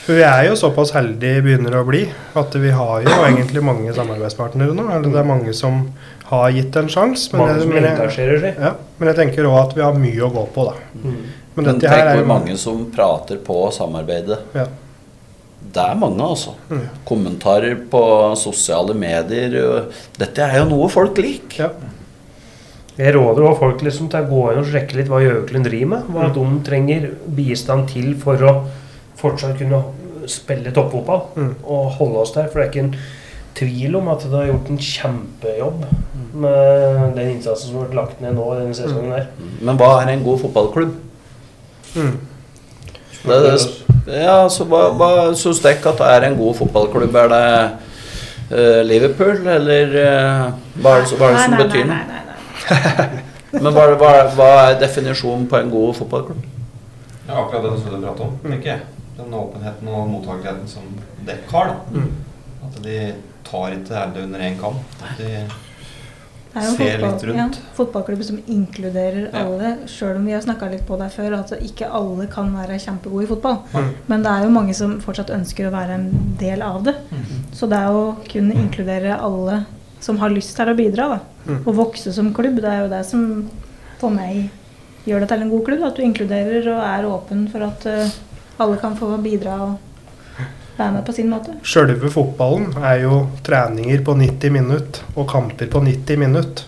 [0.07, 2.05] For vi er jo såpass heldige begynner å bli
[2.39, 4.85] at vi har jo egentlig mange samarbeidspartnere nå.
[4.87, 5.81] Eller det er mange som
[6.29, 7.27] har gitt en sjanse.
[7.33, 8.55] Men, Mange jeg- men, jeg- seg.
[8.55, 10.73] ja, men jeg tenker òg at vi har mye å gå på, da.
[10.95, 11.17] Mm.
[11.57, 14.39] Men Men tenk er hvor mange som prater på samarbeidet.
[14.55, 14.67] Ja.
[15.73, 16.53] Det er mange, altså.
[16.69, 16.83] Mm.
[17.05, 18.01] Kommentarer på
[18.39, 19.87] sosiale medier.
[20.17, 21.63] Dette er jo noe folk liker.
[21.67, 21.69] Ja.
[22.97, 25.87] Jeg råder også folk liksom til å gå inn og sjekke litt hva Gjøklund driver
[25.91, 26.03] med.
[26.09, 26.33] Hva Mm.
[26.33, 28.53] de trenger bistand til for å
[29.17, 29.83] fortsatt kunne
[30.27, 31.55] spille toppfotball Mm.
[31.63, 32.47] og holde oss der.
[32.47, 32.95] For det er ikke en
[33.55, 35.85] tvil om at det har gjort en kjempejobb
[36.33, 39.27] med den innsatsen som har vært lagt ned nå denne sesongen her.
[39.61, 40.93] Men hva er en god fotballklubb?
[41.95, 42.17] Mm.
[43.25, 47.15] Det, ja, så hva, hva syns dere at det er en god fotballklubb?
[47.15, 47.45] Er det
[48.51, 50.43] uh, Liverpool, eller uh,
[50.81, 52.05] hva er det, hva er det som Nei, nei, betyr nei, noe?
[52.11, 53.25] nei, nei.
[53.63, 56.45] Men hva, hva, hva er definisjonen på en god fotballklubb?
[57.27, 58.81] Ja, akkurat det du prater om, tenker jeg.
[59.17, 60.85] Den åpenheten og mottakeligheten som
[61.27, 61.73] dere har.
[61.91, 62.11] Mm.
[62.67, 62.99] At de
[63.47, 64.77] tar ikke alle under én kam.
[65.01, 65.31] At de
[66.57, 67.57] Det er jo en fotball, litt rundt.
[67.57, 69.45] Ja, fotballklubb som inkluderer Ja.
[69.45, 72.79] alle, sjøl om vi har snakka litt på det før, at ikke alle kan være
[72.79, 73.57] kjempegode i fotball.
[73.73, 73.93] Mm.
[74.07, 76.95] Men det er jo mange som fortsatt ønsker å være en del av det.
[77.53, 79.65] Så det er å kunne inkludere alle
[79.99, 81.19] som har lyst til å bidra, da.
[81.47, 81.63] Mm.
[81.65, 83.49] Å vokse som klubb, det er jo det som
[83.99, 84.49] for meg
[85.07, 85.83] gjør det til en god klubb.
[85.87, 88.09] At du inkluderer og er åpen for at uh,
[88.59, 89.77] alle kan få bidra og
[90.77, 91.55] være med på sin måte.
[91.65, 96.67] Sjølve fotballen er jo treninger på 90 minutter og kamper på 90 minutter.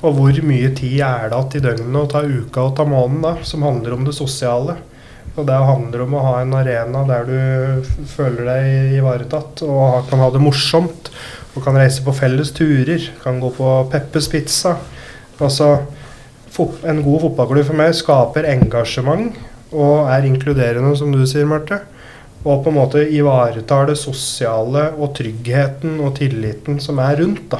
[0.00, 3.20] Og hvor mye tid er det igjen i døgnet å ta uka og ta måneden
[3.26, 4.78] da, som handler om det sosiale?
[5.36, 10.22] Og det handler om å ha en arena der du føler deg ivaretatt og kan
[10.24, 11.12] ha det morsomt.
[11.50, 14.76] Og kan reise på felles turer, kan gå på Peppers Pizza.
[15.40, 15.78] Altså,
[16.86, 19.36] en god fotballklubb for meg skaper engasjement
[19.70, 21.82] og er inkluderende, som du sier, Marte.
[22.44, 27.50] Og på en måte ivaretar det sosiale og tryggheten og tilliten som er rundt.
[27.52, 27.58] da.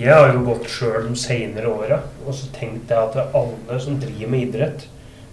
[0.00, 4.00] Jeg har jo gått sjøl de senere åra og så tenkte jeg at alle som
[4.02, 4.86] driver med idrett,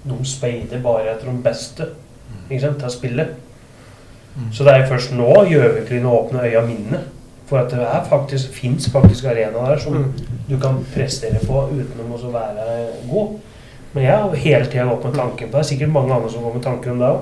[0.03, 1.87] de speider bare etter de beste
[2.51, 3.25] ikke sant, til å spille.
[4.53, 6.99] Så det er først nå Gjøviklyn åpner øya mine
[7.49, 10.13] for at det faktisk, fins faktisk arena der som Mm.
[10.49, 13.39] du kan prestere på utenom å være god.
[13.93, 15.51] Men jeg har hele tida gått med tanken på det.
[15.51, 17.19] Det er sikkert mange andre som går med tanken om det òg.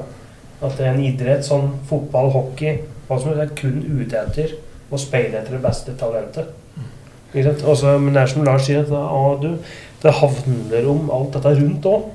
[0.61, 4.53] At det er en idrett, som fotball, hockey, hva som er kun ute etter
[4.91, 6.51] å speide etter det beste talentet.
[7.31, 9.53] Også, men det er som Lars sier, at du,
[10.03, 12.09] det handler om alt dette rundt òg.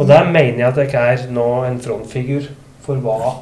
[0.00, 2.46] Og der mener jeg at jeg ikke er nå en frontfigur
[2.80, 3.34] for hva,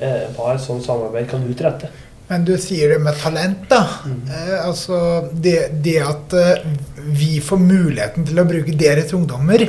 [0.00, 1.90] eh, hva et sånt samarbeid kan utrette.
[2.28, 3.82] Men du sier det med talent, da.
[4.08, 4.98] Eh, altså
[5.32, 6.64] det, det at eh,
[6.96, 9.64] vi får muligheten til å bruke deres ungdommer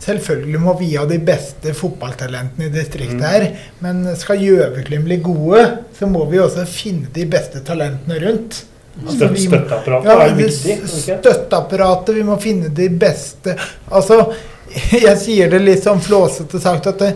[0.00, 3.24] Selvfølgelig må vi ha de beste fotballtalentene i distriktet Mm.
[3.24, 3.46] her,
[3.80, 8.64] men skal Gjøviklyn bli gode, så må vi også finne de beste talentene rundt.
[9.06, 10.76] Altså, vi støtteapparatet Ja, er viktig.
[10.82, 11.18] ikke?
[11.22, 13.56] Støtteapparatet, vi må finne de beste
[13.90, 14.32] Altså,
[15.06, 17.14] jeg sier det litt sånn flåsete sagt at det,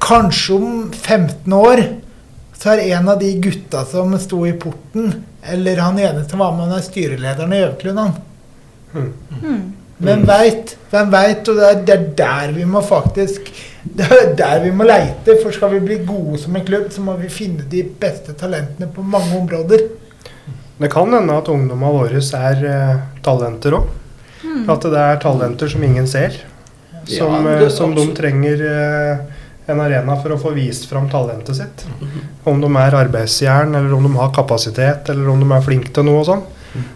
[0.00, 1.82] kanskje om 15 år
[2.58, 5.12] så er en av de gutta som sto i porten,
[5.46, 8.16] eller han ene som var med, han er styrelederen i Gjøviklund, han.
[8.94, 9.72] Mm.
[9.98, 10.76] Hvem veit?
[10.92, 11.48] Hvem veit?
[11.50, 13.48] Og det er, det er der vi må faktisk
[13.98, 15.38] Det er der vi må leite.
[15.42, 18.90] For skal vi bli gode som en klubb, så må vi finne de beste talentene
[18.94, 19.86] på mange områder.
[20.78, 23.88] Det kan hende at ungdommene våre er uh, talenter òg.
[24.44, 24.68] Mm.
[24.70, 26.36] At det er talenter som ingen ser.
[27.08, 29.38] Som, Ja, det- som de trenger uh,
[29.68, 31.82] en arena for å få vist fram talentet sitt.
[32.48, 36.06] Om de er arbeidsjern, eller om de har kapasitet, eller om de er flinke til
[36.06, 36.44] noe og sånn.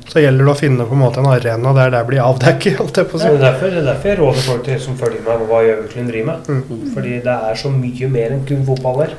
[0.09, 2.81] Så gjelder det å finne på en måte en arena der det blir avdekket.
[2.83, 4.99] alt Det på å det, er derfor, det er derfor jeg råder folk til som
[5.01, 6.49] følger med på hva Gjøviklund driver med.
[6.53, 6.87] Mm.
[6.95, 9.15] Fordi det er så mye mer enn kun fotball der.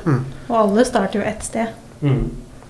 [0.48, 1.72] Og alle starter jo ett sted.
[2.04, 2.24] Mm.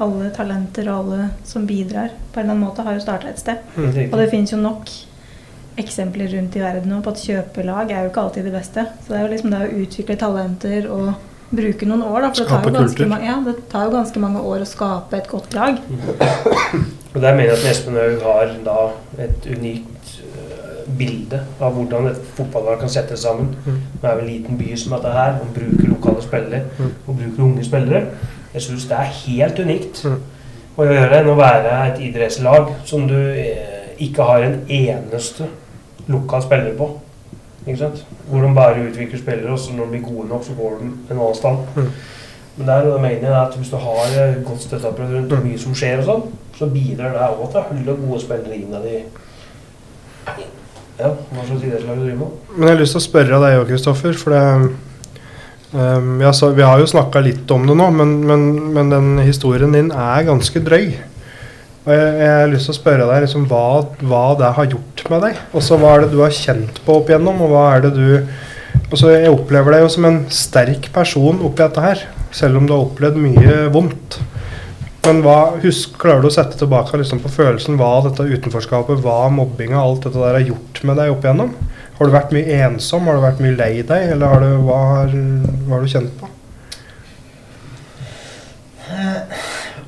[0.05, 3.43] Alle talenter og alle som bidrar på en eller annen måte, har jo starta et
[3.43, 3.61] sted.
[3.77, 4.91] Helt Og det finnes jo nok
[5.81, 8.89] eksempler rundt i verden nå på at kjøpelag er jo ikke alltid det beste.
[9.05, 11.09] Så det er jo liksom det å utvikle talenter og
[11.55, 12.31] bruke noen år, da.
[12.33, 15.31] For det tar, jo ganske, ja, det tar jo ganske mange år å skape et
[15.31, 15.81] godt lag.
[17.15, 18.77] Og der mener jeg at Espen Haug har da
[19.25, 23.53] et unikt øh, bilde av hvordan et fotballag kan settes sammen.
[23.67, 23.77] Mm.
[24.03, 26.91] Nå er vi en liten by som dette her, man bruker lokale spillere, Mm.
[27.07, 28.03] og bruker unge spillere.
[28.55, 30.19] Jeg syns det er helt unikt Mm.
[30.79, 35.47] å gjøre enn å være et idrettslag som du eh, ikke har en eneste
[36.09, 36.91] lokal spiller på.
[37.67, 38.05] Ikke sant?
[38.29, 40.85] Hvor de bare utvikler spillere, og så når de blir gode nok, så går de
[41.11, 41.59] en annen stand.
[42.57, 45.75] Men der mener jeg at hvis du har eh, godt støtteapparat rundt og mye som
[45.75, 46.23] skjer, og sånn,
[46.59, 48.99] så bidrar det òg til å holde gode spillere innad i
[50.99, 52.35] ja, hva slags idrettslag du driver med.
[52.55, 54.15] Men jeg har lyst til å spørre deg òg, Kristoffer.
[54.21, 54.43] For det,
[55.75, 58.47] um, ja, så, vi har jo snakka litt om det nå, men, men,
[58.77, 60.89] men den historien din er ganske drøy.
[61.85, 63.67] Og jeg, jeg har lyst til å spørre deg liksom, hva,
[64.07, 65.45] hva det har gjort med deg.
[65.53, 67.97] Og så hva er det du har kjent på opp igjennom, og hva er det
[67.99, 68.07] du
[68.91, 72.01] og så Jeg opplever deg jo som en sterk person oppi dette her,
[72.35, 74.19] selv om du har opplevd mye vondt.
[75.05, 79.27] Men hva, husk, klarer du å sette tilbake liksom, på følelsen hva dette utenforskapet, hva
[79.33, 81.51] mobbinga, alt dette der har gjort med deg opp igjennom?
[81.99, 83.05] Har du vært mye ensom?
[83.07, 84.15] Har du vært mye lei deg?
[84.15, 85.13] Eller har du, hva, har,
[85.67, 86.31] hva har du kjent på?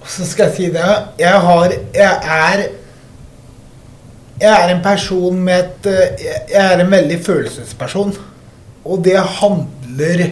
[0.06, 0.84] Så skal jeg si det.
[1.20, 2.66] Jeg har Jeg er
[4.40, 5.88] Jeg er en person med et
[6.52, 8.12] Jeg er en veldig følelsesperson.
[8.84, 10.30] Og det handler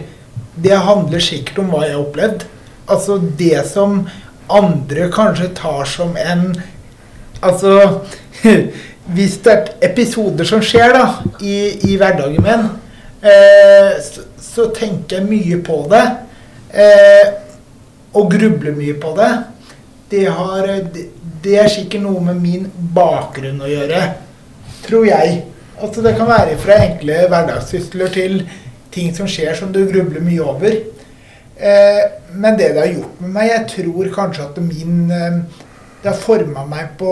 [0.55, 2.45] Det handler sikkert om hva jeg har opplevd.
[2.87, 4.05] Altså det som
[4.47, 6.49] andre kanskje tar som en
[7.41, 7.99] Altså
[9.15, 11.03] Hvis det er episoder som skjer da
[11.37, 11.57] i,
[11.91, 12.63] i hverdagen min,
[13.21, 16.01] eh, så, så tenker jeg mye på det.
[16.73, 17.27] Eh,
[18.17, 19.29] og grubler mye på det.
[20.09, 21.05] Det, har, det,
[21.43, 22.65] det er sikkert noe med min
[22.97, 24.01] bakgrunn å gjøre,
[24.87, 25.37] tror jeg.
[25.75, 28.39] Altså Det kan være fra enkle hverdagssysler til
[28.95, 30.79] ting som skjer som du grubler mye over.
[31.55, 35.37] Eh, men det det har gjort med meg Jeg tror kanskje at min eh,
[36.01, 37.11] Det har forma meg på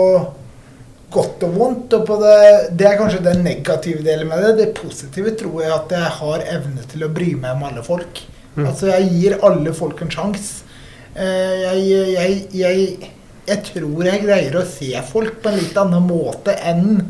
[1.14, 1.94] godt og vondt.
[1.96, 2.36] Og på det,
[2.76, 4.52] det er kanskje den negative delen med det.
[4.58, 8.22] Det positive tror jeg at jeg har evne til å bry meg om alle folk.
[8.54, 8.66] Mm.
[8.66, 10.64] Altså Jeg gir alle folk en sjanse.
[11.14, 13.10] Eh, jeg, jeg, jeg,
[13.48, 17.04] jeg tror jeg greier å se folk på en litt annen måte enn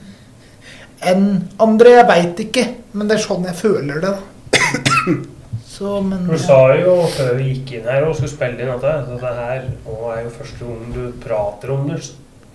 [1.05, 1.27] enn
[1.61, 1.99] andre.
[1.99, 4.15] Jeg veit ikke, men det er sånn jeg føler det.
[4.15, 5.17] da.
[5.75, 8.85] Så, men Du sa jo før vi gikk inn her og skulle spille inn at
[8.85, 12.01] det, det her nå er jo første gangen du prater om det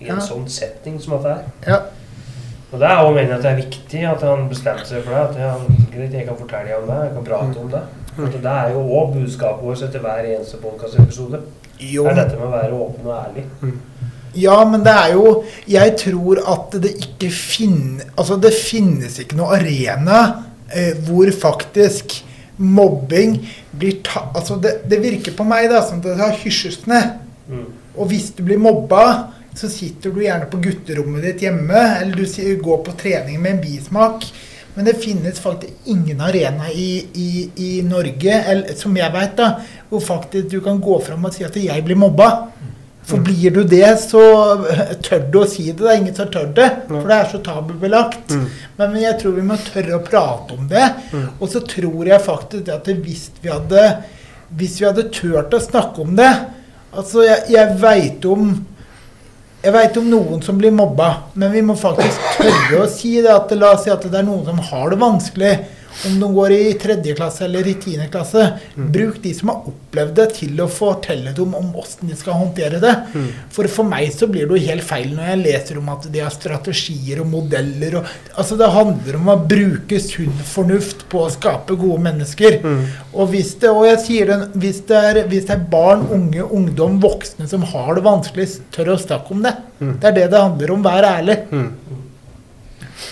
[0.00, 0.20] i en Ja.
[0.24, 1.44] sånn setting som dette her.
[1.68, 1.80] Ja.
[2.72, 5.44] Og det er jo meningen at det er viktig at han bestemte seg for det.
[5.50, 7.82] At greit, jeg kan fortelle om det, jeg kan prate om det.
[8.14, 11.40] For det er jo òg budskapet vårt etter hver eneste podkastepisode.
[11.80, 13.44] Jo, Det er dette med å være åpen og ærlig.
[14.38, 19.34] Ja, men det er jo Jeg tror at det ikke finnes Altså, det finnes ikke
[19.40, 20.20] noe arena
[20.72, 22.20] eh, hvor faktisk
[22.60, 23.38] mobbing
[23.70, 24.28] blir ta...
[24.34, 27.18] Altså, det, det virker på meg da som det har hysjes ned.
[27.50, 27.66] Mm.
[27.96, 32.62] Og hvis du blir mobba, så sitter du gjerne på gutterommet ditt hjemme, eller du
[32.62, 34.26] går på trening med en bismak.
[34.76, 39.48] Men det finnes faktisk ingen arena i, i, i Norge, eller, som jeg da,
[39.90, 42.46] hvor faktisk du kan gå fram og si at 'jeg blir mobba'.
[43.08, 44.20] For blir du det, så
[45.02, 45.80] tør du å si det.
[45.80, 48.30] Det er ingen som tør det, for det er så tabubelagt.
[48.30, 48.46] Mm.
[48.78, 50.86] Men jeg tror vi må tørre å prate om det.
[51.40, 53.84] Og så tror jeg faktisk at hvis vi hadde
[54.50, 56.30] hvis vi hadde turt å snakke om det
[56.90, 58.48] Altså, jeg, jeg veit om
[59.62, 63.28] jeg om noen som blir mobba, men vi må faktisk tørre å si det.
[63.30, 65.50] At la oss si at det er noen som har det vanskelig.
[66.06, 68.44] Om de går i tredje klasse eller i tiende klasse.
[68.74, 72.78] Bruk de som har opplevd det, til å fortelle dem om åssen de skal håndtere
[72.82, 72.94] det.
[73.52, 76.22] For for meg så blir det jo helt feil når jeg leser om at de
[76.22, 77.98] har strategier og modeller.
[78.00, 82.60] Og, altså Det handler om å bruke sunn fornuft på å skape gode mennesker.
[83.12, 86.44] Og hvis det, og jeg sier det, hvis det, er, hvis det er barn, unge,
[86.44, 89.56] ungdom, voksne som har det vanskelig, tør å snakke om det.
[90.00, 90.82] Det er det det handler om.
[90.86, 91.36] Vær ærlig.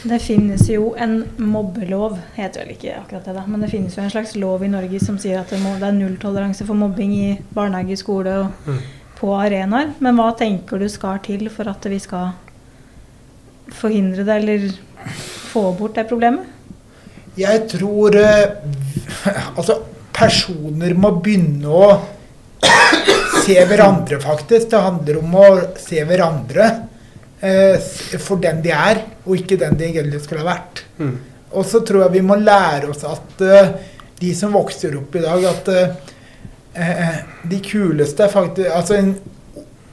[0.08, 3.44] Det finnes jo en mobbelov, heter vel ikke akkurat det, da.
[3.48, 5.88] Men det finnes jo en slags lov i Norge som sier at det, må, det
[5.88, 8.68] er nulltoleranse for mobbing i barnehage, skole og
[9.18, 9.94] på arenaer.
[10.04, 12.36] Men hva tenker du skal til for at vi skal
[13.74, 14.68] forhindre det, eller
[15.52, 16.54] få bort det problemet?
[17.38, 18.56] Jeg tror eh,
[19.56, 19.78] Altså,
[20.14, 21.90] personer må begynne å
[23.44, 24.70] se hverandre, faktisk.
[24.70, 25.48] Det handler om å
[25.80, 26.68] se hverandre
[27.38, 30.82] for den de er, og ikke den de egentlig skulle ha vært.
[30.98, 31.16] Mm.
[31.56, 33.72] Og så tror jeg vi må lære oss at eh,
[34.18, 36.14] de som vokser opp i dag, at eh,
[36.74, 37.18] eh,
[37.48, 39.02] de kuleste er faktisk Altså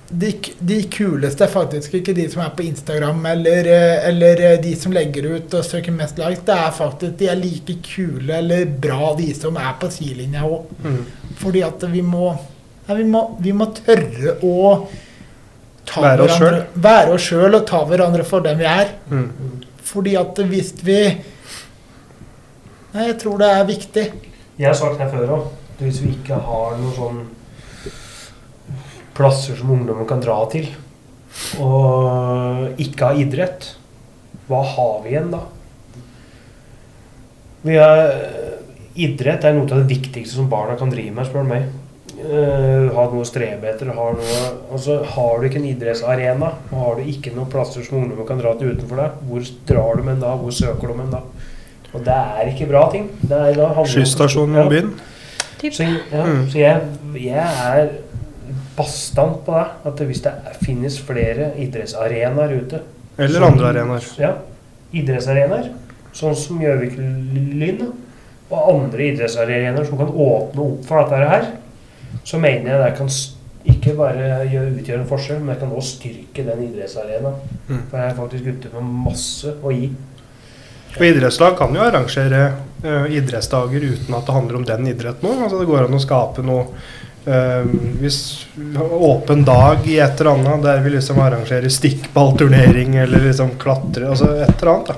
[0.06, 0.30] de,
[0.60, 4.76] de kuleste er faktisk ikke de som er på Instagram eller, eh, eller eh, de
[4.78, 6.44] som legger ut og søker mest likes.
[6.46, 10.70] Det er faktisk de er like kule eller bra, de som er på sidelinja òg.
[10.84, 11.02] Mm.
[11.40, 12.30] Fordi at vi må,
[12.86, 14.56] ja, vi må Vi må tørre å
[16.04, 16.60] Være oss sjøl.
[16.76, 18.92] Være oss sjøl og ta hverandre for dem vi er.
[19.12, 19.62] Mm.
[19.86, 21.00] Fordi at hvis vi
[22.96, 24.04] Nei, jeg tror det er viktig.
[24.56, 25.48] Jeg har sagt her før òg,
[25.82, 27.18] hvis vi ikke har noen sånn
[29.16, 30.70] plasser som ungdommen kan dra til,
[31.60, 33.68] og ikke har idrett,
[34.48, 35.42] hva har vi igjen da?
[37.66, 38.14] Vi er,
[38.96, 41.68] idrett er noe av det viktigste som barna kan drive med, spør du meg.
[42.16, 43.90] Eh, ha noe å strebe etter.
[43.94, 47.98] Har, noe, altså, har du ikke en idrettsarena, og har du ikke noen plasser som
[48.00, 50.32] ungdommen kan dra til utenfor deg, hvor drar du med en da?
[50.40, 51.22] Hvor søker du med en da?
[51.96, 53.10] Og det er ikke bra ting.
[53.22, 54.94] Det er, da Skysstasjonen i byen.
[55.66, 56.42] Så, ja, Mm.
[56.52, 56.82] så jeg,
[57.16, 57.90] jeg er
[58.78, 59.66] bastant på det.
[59.92, 62.82] At hvis det finnes flere idrettsarenaer ute
[63.18, 64.04] Eller som- andre arenaer.
[64.20, 64.34] Ja.
[64.94, 65.70] Idrettsarenaer.
[66.14, 67.92] Sånn som Gjøvik Lyn.
[68.52, 71.48] Og andre idrettsarenaer som kan åpne opp for dette her.
[72.24, 73.10] Så mener jeg det kan
[73.66, 77.40] ikke bare gjøre, utgjøre en forskjell, men det kan også styrke den idrettsarenaen.
[77.68, 77.80] Mm.
[77.90, 79.90] For jeg er faktisk ute med masse å gi.
[80.96, 82.44] Og idrettslag kan jo arrangere
[82.86, 85.42] uh, idrettsdager uten at det handler om den idretten òg.
[85.48, 86.70] Altså det går an å skape noe
[87.26, 88.46] Hvis
[88.78, 94.28] åpen dag i et eller annet der vi liksom arrangerer stikkballturnering eller liksom klatre Altså
[94.44, 94.96] et eller annet da,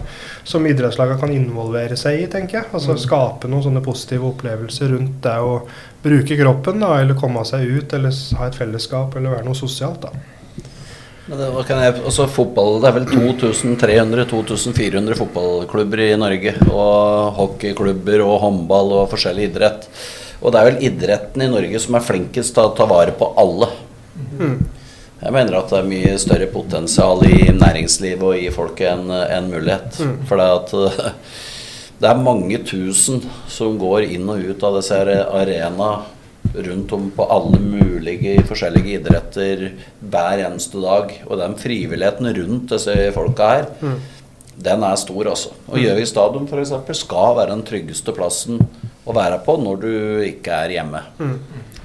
[0.47, 2.67] som idrettslagene kan involvere seg i, tenker jeg.
[2.73, 2.99] Altså Mm.
[3.03, 5.61] skape noen sånne positive opplevelser rundt det å
[6.03, 10.01] bruke kroppen da, eller komme seg ut eller ha et fellesskap eller være noe sosialt.
[10.01, 10.09] da.
[11.27, 16.53] Men det, kan jeg, også fotball, det er vel 2300-2400 fotballklubber i Norge.
[16.71, 19.89] Og hockeyklubber og håndball og forskjellig idrett.
[20.41, 23.31] Og det er vel idretten i Norge som er flinkest til å ta vare på
[23.41, 23.71] alle.
[24.37, 24.57] Mm.
[25.17, 29.47] Jeg mener at det er mye større potensial i næringslivet og i folket en, en
[29.49, 29.97] mulighet.
[29.97, 30.17] Mm.
[30.29, 31.15] For det, at,
[32.03, 35.89] det er mange tusen som går inn og ut av disse arena
[36.57, 39.63] rundt om på alle mulige forskjellige idretter
[39.99, 41.15] hver eneste dag.
[41.25, 43.97] Og den frivilligheten rundt disse folka her, Mm.
[44.69, 45.51] den er stor, altså.
[45.67, 47.01] Og Gjøvik stadion f.eks.
[47.01, 48.61] skal være den tryggeste plassen
[49.07, 49.91] å være på når du
[50.27, 51.01] ikke er hjemme.
[51.19, 51.37] Mm.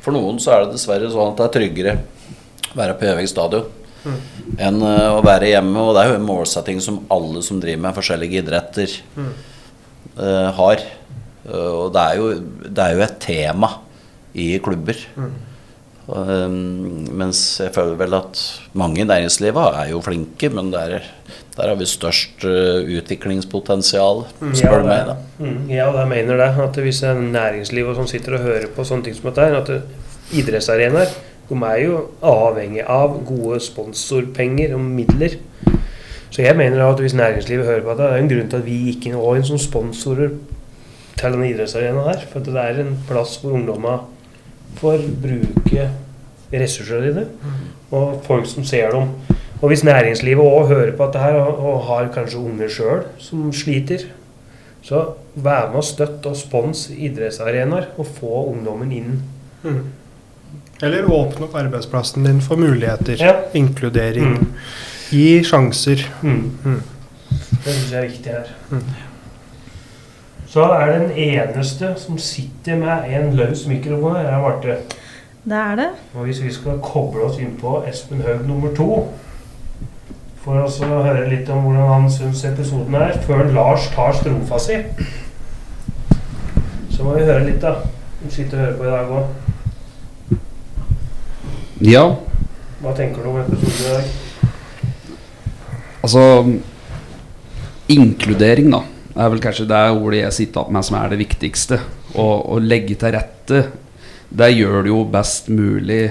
[0.03, 1.95] For noen så er det dessverre sånn at det er tryggere
[2.73, 3.71] å være på Gjøvik stadion
[4.03, 4.17] Mm.
[4.59, 5.79] enn eh, å være hjemme.
[5.79, 9.29] Og det er jo en målsetting som alle som driver med forskjellige idretter, Mm.
[10.19, 10.83] uh, har.
[11.47, 12.33] Uh, og det er, jo,
[12.67, 13.71] det er jo et tema
[14.35, 14.99] i klubber.
[16.09, 16.15] Mm.
[16.19, 16.55] Eh,
[17.23, 18.41] mens jeg føler vel at
[18.75, 20.99] mange i næringslivet er jo flinke, men der,
[21.57, 24.25] der har vi størst uh, utviklingspotensial,
[24.55, 25.13] spør du meg.
[25.13, 25.17] da.
[25.39, 26.51] Mm, ja, og jeg mener det.
[26.65, 29.71] At hvis en næringsliv og sånn sitter og hører på sånne ting som dette at
[29.71, 29.83] det-
[30.33, 31.13] idrettsarenaer
[31.49, 35.37] de er jo avhengig av gode sponsorpenger og midler.
[36.33, 38.65] Så jeg mener at hvis næringslivet hører på det, det er en grunn til at
[38.65, 40.33] vi gikk inn og inn som sponsorer
[41.19, 42.25] til denne idrettsarenaen her.
[42.33, 43.99] For det er en plass hvor ungdomma
[44.81, 45.89] får bruke
[46.53, 47.27] ressursene dine,
[47.93, 49.15] og folk som ser dem.
[49.63, 54.09] Og hvis næringslivet òg hører på dette her, og, har kanskje unger sjøl som sliter,
[54.83, 55.05] så
[55.35, 59.21] vær med og støtt og spons idrettsarenaer, og få ungdommen inn.
[59.63, 59.85] Mm.
[60.83, 63.15] Eller åpne opp arbeidsplassen din for muligheter.
[63.23, 63.37] Ja.
[63.55, 64.35] Inkludering.
[64.35, 64.51] Mm.
[65.13, 66.03] Gi sjanser.
[66.27, 66.51] Mm.
[66.65, 66.83] Mm.
[67.31, 68.53] Det syns jeg er viktig her.
[70.53, 74.75] Så er den eneste som sitter med en løs mikrofon her, er Marte.
[75.45, 75.87] Det er det.
[76.15, 78.89] Og hvis vi skal koble oss inn på Espen Haug nummer to
[80.43, 80.67] for å
[81.07, 84.77] høre litt om hvordan han syns episoden er, før Lars tar strofa si,
[86.93, 87.79] så må vi høre litt, da.
[88.21, 89.27] Du sitter og hører på i dag òg.
[91.83, 92.05] Ja,
[92.83, 94.05] Hva tenker du om episoden i dag?
[96.03, 96.23] altså
[97.89, 98.83] Inkludering, da,
[99.15, 101.79] er vel kanskje det ordet jeg sitter igjen med som er det viktigste.
[102.17, 103.63] Å, å legge til rette.
[104.33, 106.05] Det gjør du jo best mulig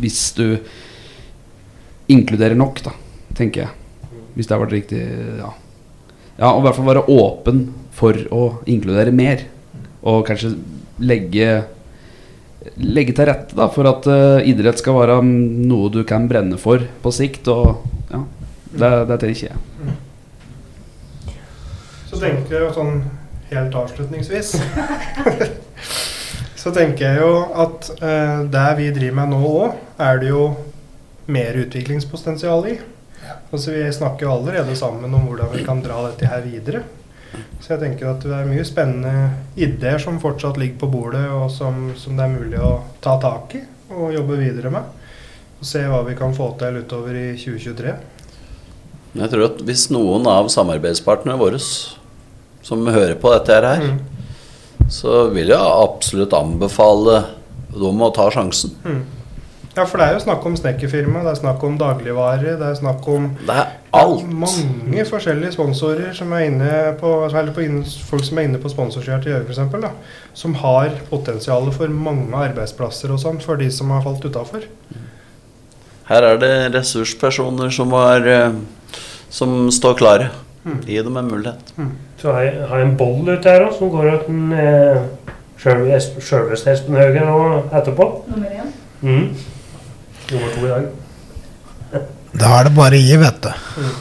[0.00, 0.46] hvis du
[2.12, 2.92] inkluderer nok, da,
[3.38, 4.10] tenker jeg.
[4.34, 5.00] Hvis det har vært riktig,
[5.38, 5.52] ja.
[6.34, 7.62] Ja, og i hvert fall være åpen
[7.94, 9.46] for å inkludere mer.
[10.04, 10.56] Og kanskje
[11.02, 11.64] legge
[12.80, 16.80] Legge til rette da for at uh, idrett skal være noe du kan brenne for
[17.04, 17.50] på sikt.
[17.52, 18.22] Og ja,
[18.72, 19.58] det, det tenker jeg.
[22.14, 22.98] Så tenker jeg jo sånn
[23.50, 24.52] helt avslutningsvis
[26.62, 30.44] Så tenker jeg jo at eh, det vi driver med nå òg, er det jo
[31.34, 32.76] mer utviklingspotensial i.
[33.50, 36.80] Altså Vi snakker jo allerede sammen om hvordan vi kan dra dette her videre.
[37.58, 41.50] Så jeg tenker at det er mye spennende ideer som fortsatt ligger på bordet, og
[41.52, 44.86] som, som det er mulig å ta tak i og jobbe videre med.
[45.58, 47.92] Og se hva vi kan få til utover i 2023.
[49.20, 51.60] Jeg tror at hvis noen av samarbeidspartnerne våre
[52.64, 53.98] som hører på dette her, Mm.
[54.88, 57.24] så vil jeg absolutt anbefale
[57.74, 58.72] dem å ta sjansen.
[58.84, 59.02] Mm.
[59.74, 62.76] Ja, for det er jo snakk om snekkerfirma, det er snakk om dagligvarer, det er
[62.78, 64.22] snakk om Det er alt.
[64.30, 66.68] mange forskjellige sponsorer som er inne
[67.00, 69.90] på, eller på inne, folk som er inne på sponsorsida til Gjøvik f.eks.,
[70.34, 74.62] som har potensial for mange arbeidsplasser og sånn for de som har falt utafor.
[76.06, 78.52] Her er det ressurspersoner som, var, eh,
[79.28, 80.30] som står klare.
[80.86, 81.72] Gi dem en mulighet.
[82.20, 85.02] Så har jeg, har jeg en boll ute her også, som går ut den eh,
[85.60, 87.40] sjølveste Espen Haugen nå
[87.72, 88.06] etterpå.
[88.32, 88.70] Nummer én.
[89.02, 89.34] Mm.
[90.32, 90.86] Nummer to i dag.
[92.34, 93.50] Da er det bare å gi, vet du.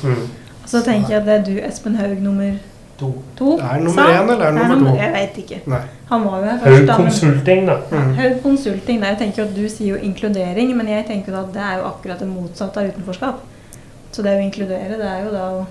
[0.10, 0.22] Mm.
[0.66, 2.56] Så tenker jeg at det er du, Espen Haug, nummer
[2.98, 3.10] To.
[3.38, 3.58] to.
[3.58, 4.16] Er det nummer sa?
[4.16, 4.96] én, eller er det nummer to?
[5.02, 5.60] Jeg veit ikke.
[5.70, 5.80] Nei.
[6.10, 6.88] Han var jo her Haug først.
[6.88, 6.98] da,
[7.92, 8.10] men-.
[8.16, 9.02] Ja, Haug Konsulting.
[9.02, 9.08] Der.
[9.12, 11.78] Jeg tenker jo at Du sier jo inkludering, men jeg tenker jo at det er
[11.82, 13.42] jo akkurat det motsatte av utenforskap.
[14.14, 15.64] Så det å inkludere, det er jo da å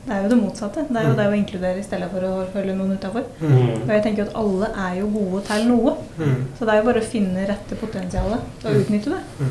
[0.00, 0.84] Det er jo det motsatte.
[0.88, 3.26] Det er jo det å inkludere i stedet for å følge noen utafor.
[3.42, 3.82] Mm.
[3.82, 5.96] Og jeg tenker at alle er jo gode til noe.
[6.16, 6.38] Mm.
[6.56, 9.50] Så det er jo bare å finne rette potensialet og utnytte det.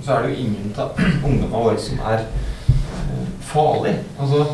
[0.00, 3.94] Så er det jo ingen av ungdommene våre som er eh, farlig.
[4.16, 4.46] Altså,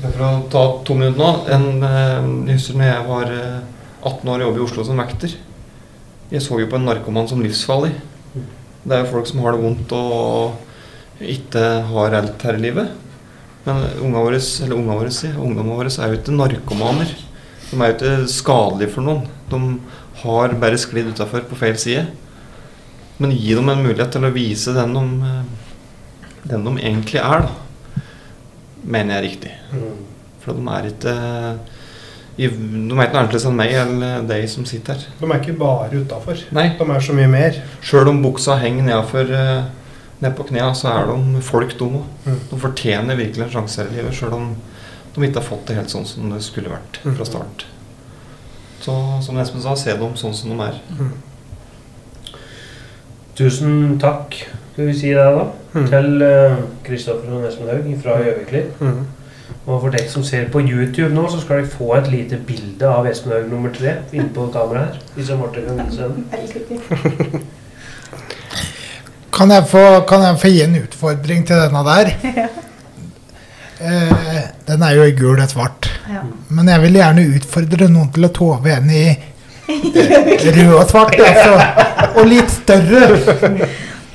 [0.00, 1.30] for å ta to minutter nå.
[1.54, 3.62] En, eh, jeg husker når jeg var eh,
[4.04, 5.38] 18 år og jobbet i Oslo som vekter.
[6.32, 7.92] Jeg så jo på en narkoman som livsfarlig.
[8.84, 13.03] Det er jo folk som har det vondt og ikke har alt her i livet.
[13.64, 17.12] Men unga våre, eller unga våre, sier, ungdommene våre er jo ikke narkomaner.
[17.70, 19.24] De er jo ikke skadelige for noen.
[19.48, 19.60] De
[20.24, 22.04] har bare sklidd utafor på feil side.
[23.16, 27.46] Men gi dem en mulighet til å vise den de, eh, den de egentlig er,
[27.46, 28.02] da.
[28.84, 29.52] Mener jeg er riktig.
[29.72, 30.02] Mm.
[30.42, 31.14] For de er ikke
[32.34, 35.04] De er ikke annerledes enn meg eller deg som sitter her.
[35.20, 36.40] De er ikke bare utafor.
[36.50, 37.60] De er så mye mer.
[37.80, 39.68] Sjøl om buksa henger nedafor uh,
[40.20, 42.02] ned på knærne, så er de folk, de òg.
[42.26, 42.38] Mm.
[42.50, 44.54] De fortjener virkelig en sjanse her i livet, sjøl om
[45.14, 47.16] de ikke har fått det helt sånn som det skulle vært Mm.
[47.16, 47.66] fra start.
[48.80, 50.80] Så som Espen sa, se dem sånn som de er.
[53.34, 54.34] Tusen takk,
[54.72, 55.86] skal vi si det da, Mm.
[55.90, 58.80] til eh, Kristoffer og Espen Haug fra Gjøviklipp.
[58.80, 59.06] Mm.
[59.66, 62.86] Og for dere som ser på YouTube nå, så skal dere få et lite bilde
[62.86, 65.00] av Espen Haug nummer tre inne på kameraet her.
[65.16, 67.40] Hvis jeg måtte kan vise den.
[69.34, 72.12] Kan jeg, få, kan jeg få gi en utfordring til denne der?
[73.84, 75.88] Eh, den er jo i gul og svart.
[76.08, 76.20] Ja.
[76.54, 79.02] Men jeg vil gjerne utfordre noen til å tove en i
[80.54, 81.18] rød og svart.
[81.18, 81.56] Altså,
[82.14, 83.08] og litt større.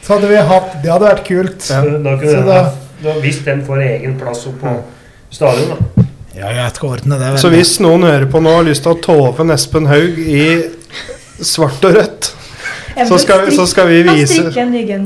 [0.02, 1.60] Så hadde vi hatt Det hadde vært kult.
[1.68, 2.72] Så Da kunne Så da-
[3.04, 6.08] da, hvis den får egen plass oppå på stadion, da.
[6.40, 7.30] Ja, jeg skal ordne det.
[7.44, 10.64] Så hvis noen hører på nå og har lyst til å tove Espen Haug i
[11.46, 12.32] svart og rødt,
[13.08, 14.44] så skal, så skal vi vise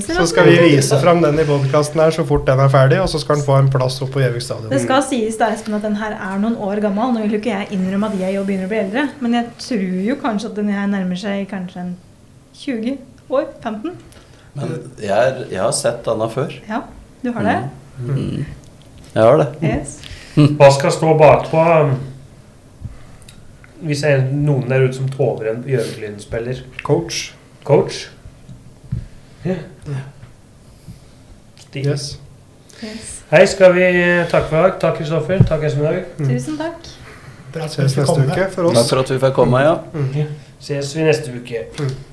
[0.08, 3.10] så skal vi vise fram den i podkasten her så fort den er ferdig, og
[3.12, 5.86] så skal den få en plass oppe på Gjøvik Det skal sies da, Espen, at
[5.86, 7.14] den her er noen år gammel.
[7.14, 9.52] Nå vil jo ikke jeg innrømme at jeg jo begynner å bli eldre, men jeg
[9.68, 11.94] tror jo kanskje at den her nærmer seg kanskje en
[12.64, 12.98] 20
[13.34, 13.48] år?
[13.62, 13.94] 15?
[14.54, 16.58] Men jeg, er, jeg har sett denne før.
[16.70, 16.84] Ja,
[17.24, 17.60] du har det?
[18.00, 18.44] Mm.
[19.14, 19.48] Jeg har det.
[19.62, 20.00] Yes.
[20.58, 21.96] Hva skal stå bakpå um,
[23.84, 26.64] hvis det er noen der ute som tover en Gjøviklyn-spiller?
[26.88, 27.34] Coach.
[27.64, 28.10] Coach?
[29.46, 29.50] Ja.
[29.50, 30.04] Yeah.
[31.76, 32.20] Yes.
[32.84, 33.24] yes.
[33.32, 33.86] Hei, skal vi
[34.30, 34.80] takke for i dag?
[34.80, 35.46] Takk, Kristoffer.
[35.48, 36.04] Takk, Espen Haug.
[36.18, 36.90] Tusen takk.
[37.54, 39.76] Bra at du Ses neste uke for Takk for at vi fikk komme, ja.
[40.60, 41.66] Ses vi neste uke.
[41.80, 42.13] Mm.